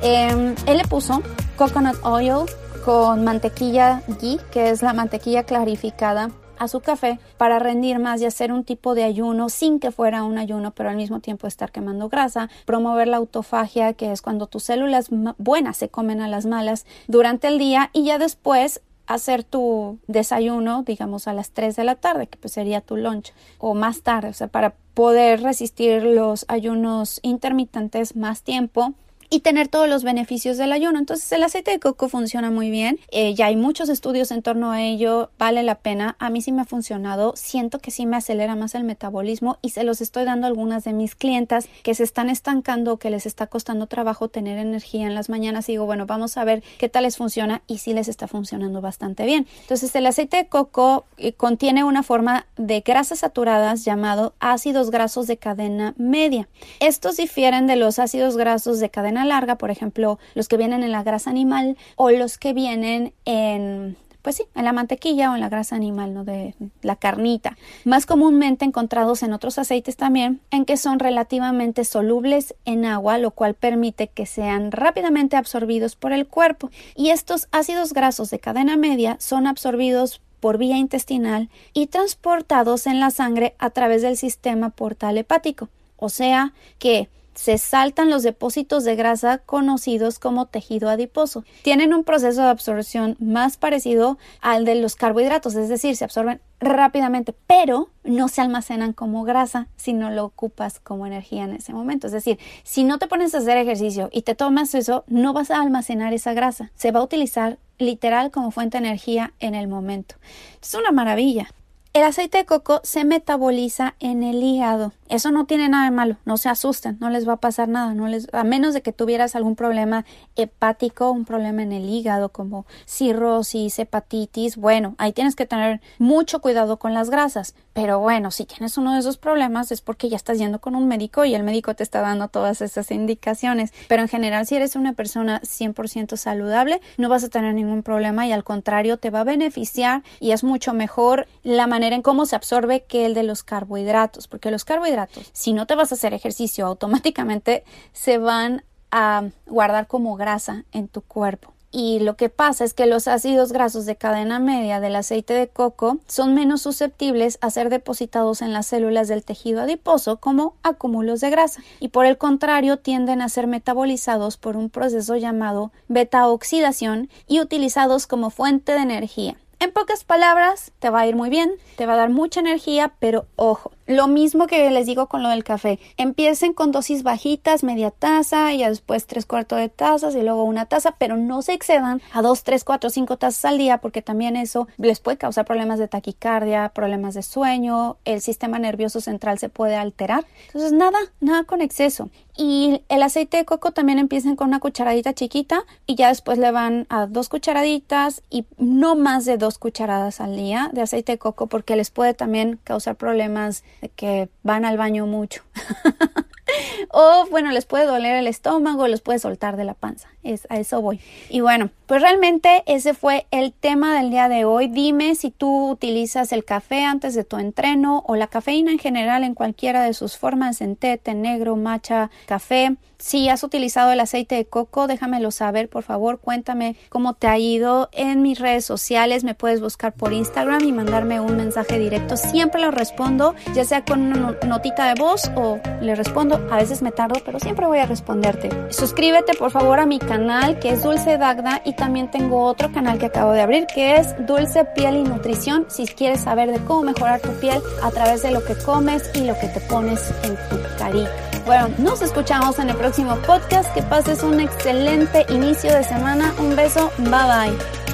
Em, 0.00 0.54
él 0.66 0.78
le 0.78 0.84
puso 0.84 1.22
coconut 1.56 1.98
oil 2.02 2.46
con 2.84 3.24
mantequilla 3.24 4.02
ghee, 4.20 4.38
que 4.50 4.70
es 4.70 4.80
la 4.80 4.94
mantequilla 4.94 5.42
clarificada 5.42 6.30
a 6.58 6.68
su 6.68 6.80
café 6.80 7.18
para 7.36 7.58
rendir 7.58 7.98
más 7.98 8.20
y 8.20 8.26
hacer 8.26 8.52
un 8.52 8.64
tipo 8.64 8.94
de 8.94 9.04
ayuno 9.04 9.48
sin 9.48 9.80
que 9.80 9.90
fuera 9.90 10.24
un 10.24 10.38
ayuno, 10.38 10.72
pero 10.72 10.90
al 10.90 10.96
mismo 10.96 11.20
tiempo 11.20 11.46
estar 11.46 11.72
quemando 11.72 12.08
grasa, 12.08 12.48
promover 12.66 13.08
la 13.08 13.18
autofagia, 13.18 13.92
que 13.92 14.12
es 14.12 14.22
cuando 14.22 14.46
tus 14.46 14.64
células 14.64 15.08
buenas 15.38 15.76
se 15.76 15.88
comen 15.88 16.20
a 16.20 16.28
las 16.28 16.46
malas 16.46 16.86
durante 17.06 17.48
el 17.48 17.58
día 17.58 17.90
y 17.92 18.04
ya 18.04 18.18
después 18.18 18.80
hacer 19.06 19.42
tu 19.42 19.98
desayuno, 20.06 20.82
digamos, 20.82 21.28
a 21.28 21.32
las 21.32 21.50
3 21.50 21.74
de 21.76 21.84
la 21.84 21.94
tarde, 21.94 22.26
que 22.26 22.36
pues 22.38 22.52
sería 22.52 22.82
tu 22.82 22.96
lunch, 22.96 23.32
o 23.58 23.74
más 23.74 24.02
tarde, 24.02 24.28
o 24.28 24.34
sea, 24.34 24.48
para 24.48 24.74
poder 24.92 25.42
resistir 25.42 26.02
los 26.02 26.44
ayunos 26.48 27.18
intermitentes 27.22 28.16
más 28.16 28.42
tiempo 28.42 28.94
y 29.30 29.40
tener 29.40 29.68
todos 29.68 29.88
los 29.88 30.04
beneficios 30.04 30.56
del 30.56 30.72
ayuno. 30.72 30.98
Entonces 30.98 31.30
el 31.32 31.42
aceite 31.42 31.70
de 31.70 31.80
coco 31.80 32.08
funciona 32.08 32.50
muy 32.50 32.70
bien, 32.70 32.98
eh, 33.10 33.34
ya 33.34 33.46
hay 33.46 33.56
muchos 33.56 33.88
estudios 33.88 34.30
en 34.30 34.42
torno 34.42 34.70
a 34.70 34.82
ello, 34.82 35.30
vale 35.38 35.62
la 35.62 35.76
pena, 35.76 36.16
a 36.18 36.30
mí 36.30 36.40
sí 36.40 36.52
me 36.52 36.62
ha 36.62 36.64
funcionado, 36.64 37.34
siento 37.36 37.78
que 37.78 37.90
sí 37.90 38.06
me 38.06 38.16
acelera 38.16 38.56
más 38.56 38.74
el 38.74 38.84
metabolismo 38.84 39.58
y 39.62 39.70
se 39.70 39.84
los 39.84 40.00
estoy 40.00 40.24
dando 40.24 40.46
a 40.46 40.48
algunas 40.48 40.84
de 40.84 40.92
mis 40.92 41.14
clientas 41.14 41.68
que 41.82 41.94
se 41.94 42.04
están 42.04 42.30
estancando, 42.30 42.98
que 42.98 43.10
les 43.10 43.26
está 43.26 43.46
costando 43.46 43.86
trabajo 43.86 44.28
tener 44.28 44.58
energía 44.58 45.06
en 45.06 45.14
las 45.14 45.28
mañanas 45.28 45.68
y 45.68 45.72
digo, 45.72 45.86
bueno, 45.86 46.06
vamos 46.06 46.36
a 46.36 46.44
ver 46.44 46.62
qué 46.78 46.88
tal 46.88 47.04
les 47.04 47.16
funciona 47.16 47.62
y 47.66 47.78
sí 47.78 47.92
les 47.92 48.08
está 48.08 48.28
funcionando 48.28 48.80
bastante 48.80 49.24
bien. 49.24 49.46
Entonces 49.62 49.94
el 49.94 50.06
aceite 50.06 50.36
de 50.38 50.48
coco 50.48 51.04
eh, 51.16 51.32
contiene 51.32 51.84
una 51.84 52.02
forma 52.02 52.46
de 52.56 52.80
grasas 52.80 53.20
saturadas 53.20 53.84
llamado 53.84 54.34
ácidos 54.40 54.90
grasos 54.90 55.26
de 55.26 55.36
cadena 55.36 55.94
media. 55.96 56.48
Estos 56.80 57.16
difieren 57.16 57.66
de 57.66 57.76
los 57.76 57.98
ácidos 57.98 58.36
grasos 58.36 58.80
de 58.80 58.90
cadena 58.90 59.17
larga, 59.24 59.56
por 59.56 59.70
ejemplo, 59.70 60.18
los 60.34 60.48
que 60.48 60.56
vienen 60.56 60.82
en 60.82 60.92
la 60.92 61.02
grasa 61.02 61.30
animal 61.30 61.76
o 61.96 62.10
los 62.10 62.38
que 62.38 62.52
vienen 62.52 63.12
en 63.24 63.96
pues 64.22 64.36
sí, 64.36 64.44
en 64.54 64.64
la 64.64 64.72
mantequilla 64.72 65.30
o 65.30 65.34
en 65.36 65.40
la 65.40 65.48
grasa 65.48 65.76
animal, 65.76 66.12
¿no? 66.12 66.22
De 66.22 66.54
la 66.82 66.96
carnita. 66.96 67.56
Más 67.84 68.04
comúnmente 68.04 68.66
encontrados 68.66 69.22
en 69.22 69.32
otros 69.32 69.58
aceites 69.58 69.96
también, 69.96 70.40
en 70.50 70.66
que 70.66 70.76
son 70.76 70.98
relativamente 70.98 71.84
solubles 71.84 72.54
en 72.66 72.84
agua, 72.84 73.16
lo 73.16 73.30
cual 73.30 73.54
permite 73.54 74.08
que 74.08 74.26
sean 74.26 74.70
rápidamente 74.70 75.36
absorbidos 75.36 75.96
por 75.96 76.12
el 76.12 76.26
cuerpo. 76.26 76.70
Y 76.94 77.08
estos 77.08 77.48
ácidos 77.52 77.94
grasos 77.94 78.30
de 78.30 78.38
cadena 78.38 78.76
media 78.76 79.16
son 79.18 79.46
absorbidos 79.46 80.20
por 80.40 80.58
vía 80.58 80.76
intestinal 80.76 81.48
y 81.72 81.86
transportados 81.86 82.86
en 82.86 83.00
la 83.00 83.10
sangre 83.10 83.54
a 83.58 83.70
través 83.70 84.02
del 84.02 84.16
sistema 84.16 84.70
portal 84.70 85.16
hepático. 85.16 85.68
O 85.96 86.08
sea 86.10 86.52
que 86.78 87.08
se 87.38 87.56
saltan 87.56 88.10
los 88.10 88.24
depósitos 88.24 88.82
de 88.82 88.96
grasa 88.96 89.38
conocidos 89.38 90.18
como 90.18 90.46
tejido 90.46 90.90
adiposo. 90.90 91.44
Tienen 91.62 91.94
un 91.94 92.02
proceso 92.02 92.42
de 92.42 92.48
absorción 92.48 93.16
más 93.20 93.56
parecido 93.56 94.18
al 94.40 94.64
de 94.64 94.74
los 94.74 94.96
carbohidratos, 94.96 95.54
es 95.54 95.68
decir, 95.68 95.94
se 95.94 96.04
absorben 96.04 96.40
rápidamente, 96.58 97.36
pero 97.46 97.90
no 98.02 98.26
se 98.26 98.40
almacenan 98.40 98.92
como 98.92 99.22
grasa 99.22 99.68
si 99.76 99.92
no 99.92 100.10
lo 100.10 100.24
ocupas 100.24 100.80
como 100.80 101.06
energía 101.06 101.44
en 101.44 101.52
ese 101.52 101.72
momento. 101.72 102.08
Es 102.08 102.12
decir, 102.12 102.40
si 102.64 102.82
no 102.82 102.98
te 102.98 103.06
pones 103.06 103.32
a 103.36 103.38
hacer 103.38 103.56
ejercicio 103.56 104.10
y 104.12 104.22
te 104.22 104.34
tomas 104.34 104.74
eso, 104.74 105.04
no 105.06 105.32
vas 105.32 105.52
a 105.52 105.62
almacenar 105.62 106.12
esa 106.12 106.32
grasa. 106.32 106.72
Se 106.74 106.90
va 106.90 106.98
a 106.98 107.04
utilizar 107.04 107.58
literal 107.78 108.32
como 108.32 108.50
fuente 108.50 108.80
de 108.80 108.88
energía 108.88 109.32
en 109.38 109.54
el 109.54 109.68
momento. 109.68 110.16
Es 110.60 110.74
una 110.74 110.90
maravilla. 110.90 111.48
El 111.92 112.02
aceite 112.02 112.38
de 112.38 112.46
coco 112.46 112.80
se 112.82 113.04
metaboliza 113.04 113.94
en 114.00 114.24
el 114.24 114.42
hígado. 114.42 114.92
Eso 115.08 115.30
no 115.30 115.46
tiene 115.46 115.68
nada 115.68 115.84
de 115.84 115.90
malo, 115.90 116.16
no 116.26 116.36
se 116.36 116.50
asusten, 116.50 116.98
no 117.00 117.08
les 117.08 117.26
va 117.26 117.34
a 117.34 117.36
pasar 117.38 117.68
nada, 117.68 117.94
no 117.94 118.08
les, 118.08 118.28
a 118.34 118.44
menos 118.44 118.74
de 118.74 118.82
que 118.82 118.92
tuvieras 118.92 119.34
algún 119.34 119.56
problema 119.56 120.04
hepático, 120.36 121.10
un 121.10 121.24
problema 121.24 121.62
en 121.62 121.72
el 121.72 121.88
hígado 121.88 122.28
como 122.28 122.66
cirrosis, 122.84 123.78
hepatitis, 123.78 124.56
bueno, 124.56 124.94
ahí 124.98 125.12
tienes 125.12 125.34
que 125.34 125.46
tener 125.46 125.80
mucho 125.98 126.40
cuidado 126.40 126.78
con 126.78 126.92
las 126.92 127.08
grasas, 127.08 127.54
pero 127.72 128.00
bueno, 128.00 128.30
si 128.30 128.44
tienes 128.44 128.76
uno 128.76 128.92
de 128.92 129.00
esos 129.00 129.16
problemas 129.16 129.72
es 129.72 129.80
porque 129.80 130.10
ya 130.10 130.16
estás 130.16 130.38
yendo 130.38 130.60
con 130.60 130.74
un 130.74 130.88
médico 130.88 131.24
y 131.24 131.34
el 131.34 131.42
médico 131.42 131.74
te 131.74 131.84
está 131.84 132.02
dando 132.02 132.28
todas 132.28 132.60
esas 132.60 132.90
indicaciones, 132.90 133.72
pero 133.88 134.02
en 134.02 134.08
general 134.08 134.46
si 134.46 134.56
eres 134.56 134.76
una 134.76 134.92
persona 134.92 135.40
100% 135.40 136.16
saludable, 136.16 136.82
no 136.98 137.08
vas 137.08 137.24
a 137.24 137.28
tener 137.28 137.54
ningún 137.54 137.82
problema 137.82 138.26
y 138.26 138.32
al 138.32 138.44
contrario 138.44 138.98
te 138.98 139.10
va 139.10 139.20
a 139.20 139.24
beneficiar 139.24 140.02
y 140.20 140.32
es 140.32 140.44
mucho 140.44 140.74
mejor 140.74 141.28
la 141.42 141.66
manera 141.66 141.96
en 141.96 142.02
cómo 142.02 142.26
se 142.26 142.36
absorbe 142.36 142.84
que 142.84 143.06
el 143.06 143.14
de 143.14 143.22
los 143.22 143.42
carbohidratos, 143.42 144.28
porque 144.28 144.50
los 144.50 144.64
carbohidratos 144.64 144.97
si 145.32 145.52
no 145.52 145.66
te 145.66 145.74
vas 145.74 145.92
a 145.92 145.94
hacer 145.94 146.14
ejercicio, 146.14 146.66
automáticamente 146.66 147.64
se 147.92 148.18
van 148.18 148.64
a 148.90 149.28
guardar 149.46 149.86
como 149.86 150.16
grasa 150.16 150.64
en 150.72 150.88
tu 150.88 151.02
cuerpo. 151.02 151.52
Y 151.70 152.00
lo 152.00 152.16
que 152.16 152.30
pasa 152.30 152.64
es 152.64 152.72
que 152.72 152.86
los 152.86 153.08
ácidos 153.08 153.52
grasos 153.52 153.84
de 153.84 153.96
cadena 153.96 154.38
media 154.38 154.80
del 154.80 154.96
aceite 154.96 155.34
de 155.34 155.48
coco 155.48 155.98
son 156.06 156.34
menos 156.34 156.62
susceptibles 156.62 157.36
a 157.42 157.50
ser 157.50 157.68
depositados 157.68 158.40
en 158.40 158.54
las 158.54 158.66
células 158.68 159.08
del 159.08 159.22
tejido 159.22 159.60
adiposo 159.60 160.16
como 160.16 160.54
acúmulos 160.62 161.20
de 161.20 161.28
grasa 161.28 161.60
y 161.78 161.88
por 161.88 162.06
el 162.06 162.16
contrario 162.16 162.78
tienden 162.78 163.20
a 163.20 163.28
ser 163.28 163.46
metabolizados 163.46 164.38
por 164.38 164.56
un 164.56 164.70
proceso 164.70 165.16
llamado 165.16 165.70
beta-oxidación 165.88 167.10
y 167.26 167.40
utilizados 167.40 168.06
como 168.06 168.30
fuente 168.30 168.72
de 168.72 168.78
energía. 168.78 169.36
En 169.60 169.72
pocas 169.72 170.04
palabras, 170.04 170.72
te 170.78 170.88
va 170.88 171.00
a 171.00 171.06
ir 171.06 171.16
muy 171.16 171.28
bien, 171.28 171.50
te 171.76 171.84
va 171.84 171.94
a 171.94 171.96
dar 171.96 172.10
mucha 172.10 172.40
energía, 172.40 172.94
pero 172.98 173.26
ojo, 173.36 173.72
Lo 173.88 174.06
mismo 174.06 174.46
que 174.46 174.70
les 174.70 174.84
digo 174.84 175.06
con 175.06 175.22
lo 175.22 175.30
del 175.30 175.44
café. 175.44 175.78
Empiecen 175.96 176.52
con 176.52 176.72
dosis 176.72 177.02
bajitas, 177.02 177.64
media 177.64 177.90
taza, 177.90 178.52
y 178.52 178.62
después 178.62 179.06
tres 179.06 179.24
cuartos 179.24 179.58
de 179.58 179.70
tazas 179.70 180.14
y 180.14 180.20
luego 180.20 180.44
una 180.44 180.66
taza, 180.66 180.96
pero 180.98 181.16
no 181.16 181.40
se 181.40 181.54
excedan 181.54 182.02
a 182.12 182.20
dos, 182.20 182.44
tres, 182.44 182.64
cuatro, 182.64 182.90
cinco 182.90 183.16
tazas 183.16 183.46
al 183.46 183.56
día 183.56 183.78
porque 183.78 184.02
también 184.02 184.36
eso 184.36 184.68
les 184.76 185.00
puede 185.00 185.16
causar 185.16 185.46
problemas 185.46 185.78
de 185.78 185.88
taquicardia, 185.88 186.68
problemas 186.68 187.14
de 187.14 187.22
sueño, 187.22 187.96
el 188.04 188.20
sistema 188.20 188.58
nervioso 188.58 189.00
central 189.00 189.38
se 189.38 189.48
puede 189.48 189.76
alterar. 189.76 190.26
Entonces, 190.48 190.72
nada, 190.72 190.98
nada 191.20 191.44
con 191.44 191.62
exceso. 191.62 192.10
Y 192.40 192.82
el 192.88 193.02
aceite 193.02 193.38
de 193.38 193.44
coco 193.44 193.72
también 193.72 193.98
empiecen 193.98 194.36
con 194.36 194.46
una 194.46 194.60
cucharadita 194.60 195.12
chiquita 195.12 195.64
y 195.86 195.96
ya 195.96 196.06
después 196.06 196.38
le 196.38 196.52
van 196.52 196.86
a 196.88 197.06
dos 197.06 197.28
cucharaditas 197.28 198.22
y 198.30 198.46
no 198.58 198.94
más 198.94 199.24
de 199.24 199.38
dos 199.38 199.58
cucharadas 199.58 200.20
al 200.20 200.36
día 200.36 200.70
de 200.72 200.82
aceite 200.82 201.12
de 201.12 201.18
coco 201.18 201.48
porque 201.48 201.74
les 201.74 201.90
puede 201.90 202.14
también 202.14 202.60
causar 202.62 202.94
problemas 202.94 203.64
que 203.96 204.28
van 204.42 204.64
al 204.64 204.76
baño 204.76 205.06
mucho. 205.06 205.42
o 206.90 207.26
bueno, 207.30 207.50
les 207.50 207.66
puede 207.66 207.86
doler 207.86 208.16
el 208.16 208.26
estómago, 208.26 208.86
les 208.88 209.00
puede 209.00 209.18
soltar 209.18 209.56
de 209.56 209.64
la 209.64 209.74
panza. 209.74 210.08
Es, 210.22 210.46
a 210.50 210.58
eso 210.58 210.80
voy. 210.82 211.00
Y 211.28 211.40
bueno, 211.40 211.70
pues 211.86 212.02
realmente 212.02 212.62
ese 212.66 212.94
fue 212.94 213.26
el 213.30 213.52
tema 213.52 213.96
del 213.96 214.10
día 214.10 214.28
de 214.28 214.44
hoy. 214.44 214.68
Dime 214.68 215.14
si 215.14 215.30
tú 215.30 215.70
utilizas 215.70 216.32
el 216.32 216.44
café 216.44 216.84
antes 216.84 217.14
de 217.14 217.24
tu 217.24 217.38
entreno 217.38 218.04
o 218.06 218.16
la 218.16 218.26
cafeína 218.26 218.72
en 218.72 218.78
general 218.78 219.24
en 219.24 219.34
cualquiera 219.34 219.82
de 219.82 219.94
sus 219.94 220.16
formas, 220.16 220.60
en 220.60 220.76
té, 220.76 220.98
té 220.98 221.14
negro, 221.14 221.56
matcha, 221.56 222.10
café. 222.26 222.76
Si 222.98 223.28
has 223.28 223.44
utilizado 223.44 223.92
el 223.92 224.00
aceite 224.00 224.34
de 224.34 224.44
coco, 224.44 224.88
déjamelo 224.88 225.30
saber, 225.30 225.68
por 225.68 225.84
favor. 225.84 226.18
Cuéntame 226.18 226.74
cómo 226.88 227.14
te 227.14 227.28
ha 227.28 227.38
ido 227.38 227.88
en 227.92 228.22
mis 228.22 228.40
redes 228.40 228.64
sociales. 228.64 229.22
Me 229.22 229.34
puedes 229.34 229.60
buscar 229.60 229.92
por 229.92 230.12
Instagram 230.12 230.64
y 230.64 230.72
mandarme 230.72 231.20
un 231.20 231.36
mensaje 231.36 231.78
directo. 231.78 232.16
Siempre 232.16 232.60
lo 232.60 232.72
respondo, 232.72 233.36
ya 233.54 233.64
sea 233.64 233.84
con 233.84 234.02
una 234.02 234.36
notita 234.44 234.92
de 234.92 235.00
voz 235.00 235.30
o 235.36 235.60
le 235.80 235.94
respondo. 235.94 236.37
A 236.50 236.56
veces 236.56 236.82
me 236.82 236.92
tardo, 236.92 237.20
pero 237.24 237.38
siempre 237.40 237.66
voy 237.66 237.78
a 237.78 237.86
responderte. 237.86 238.50
Suscríbete, 238.70 239.34
por 239.34 239.50
favor, 239.50 239.80
a 239.80 239.86
mi 239.86 239.98
canal 239.98 240.58
que 240.58 240.70
es 240.70 240.82
Dulce 240.82 241.18
Dagda 241.18 241.60
y 241.64 241.74
también 241.74 242.10
tengo 242.10 242.44
otro 242.44 242.72
canal 242.72 242.98
que 242.98 243.06
acabo 243.06 243.32
de 243.32 243.40
abrir 243.40 243.66
que 243.66 243.96
es 243.96 244.14
Dulce 244.26 244.64
Piel 244.64 244.96
y 244.96 245.02
Nutrición. 245.02 245.66
Si 245.68 245.86
quieres 245.86 246.22
saber 246.22 246.50
de 246.50 246.58
cómo 246.64 246.82
mejorar 246.82 247.20
tu 247.20 247.30
piel 247.40 247.60
a 247.82 247.90
través 247.90 248.22
de 248.22 248.30
lo 248.30 248.44
que 248.44 248.54
comes 248.56 249.10
y 249.14 249.24
lo 249.24 249.38
que 249.38 249.48
te 249.48 249.60
pones 249.60 250.12
en 250.22 250.36
tu 250.48 250.56
carita. 250.78 251.10
Bueno, 251.48 251.70
nos 251.78 252.02
escuchamos 252.02 252.58
en 252.58 252.68
el 252.68 252.76
próximo 252.76 253.16
podcast. 253.26 253.72
Que 253.72 253.82
pases 253.82 254.22
un 254.22 254.38
excelente 254.38 255.24
inicio 255.30 255.72
de 255.74 255.82
semana. 255.82 256.34
Un 256.38 256.54
beso. 256.54 256.90
Bye 256.98 257.08
bye. 257.10 257.87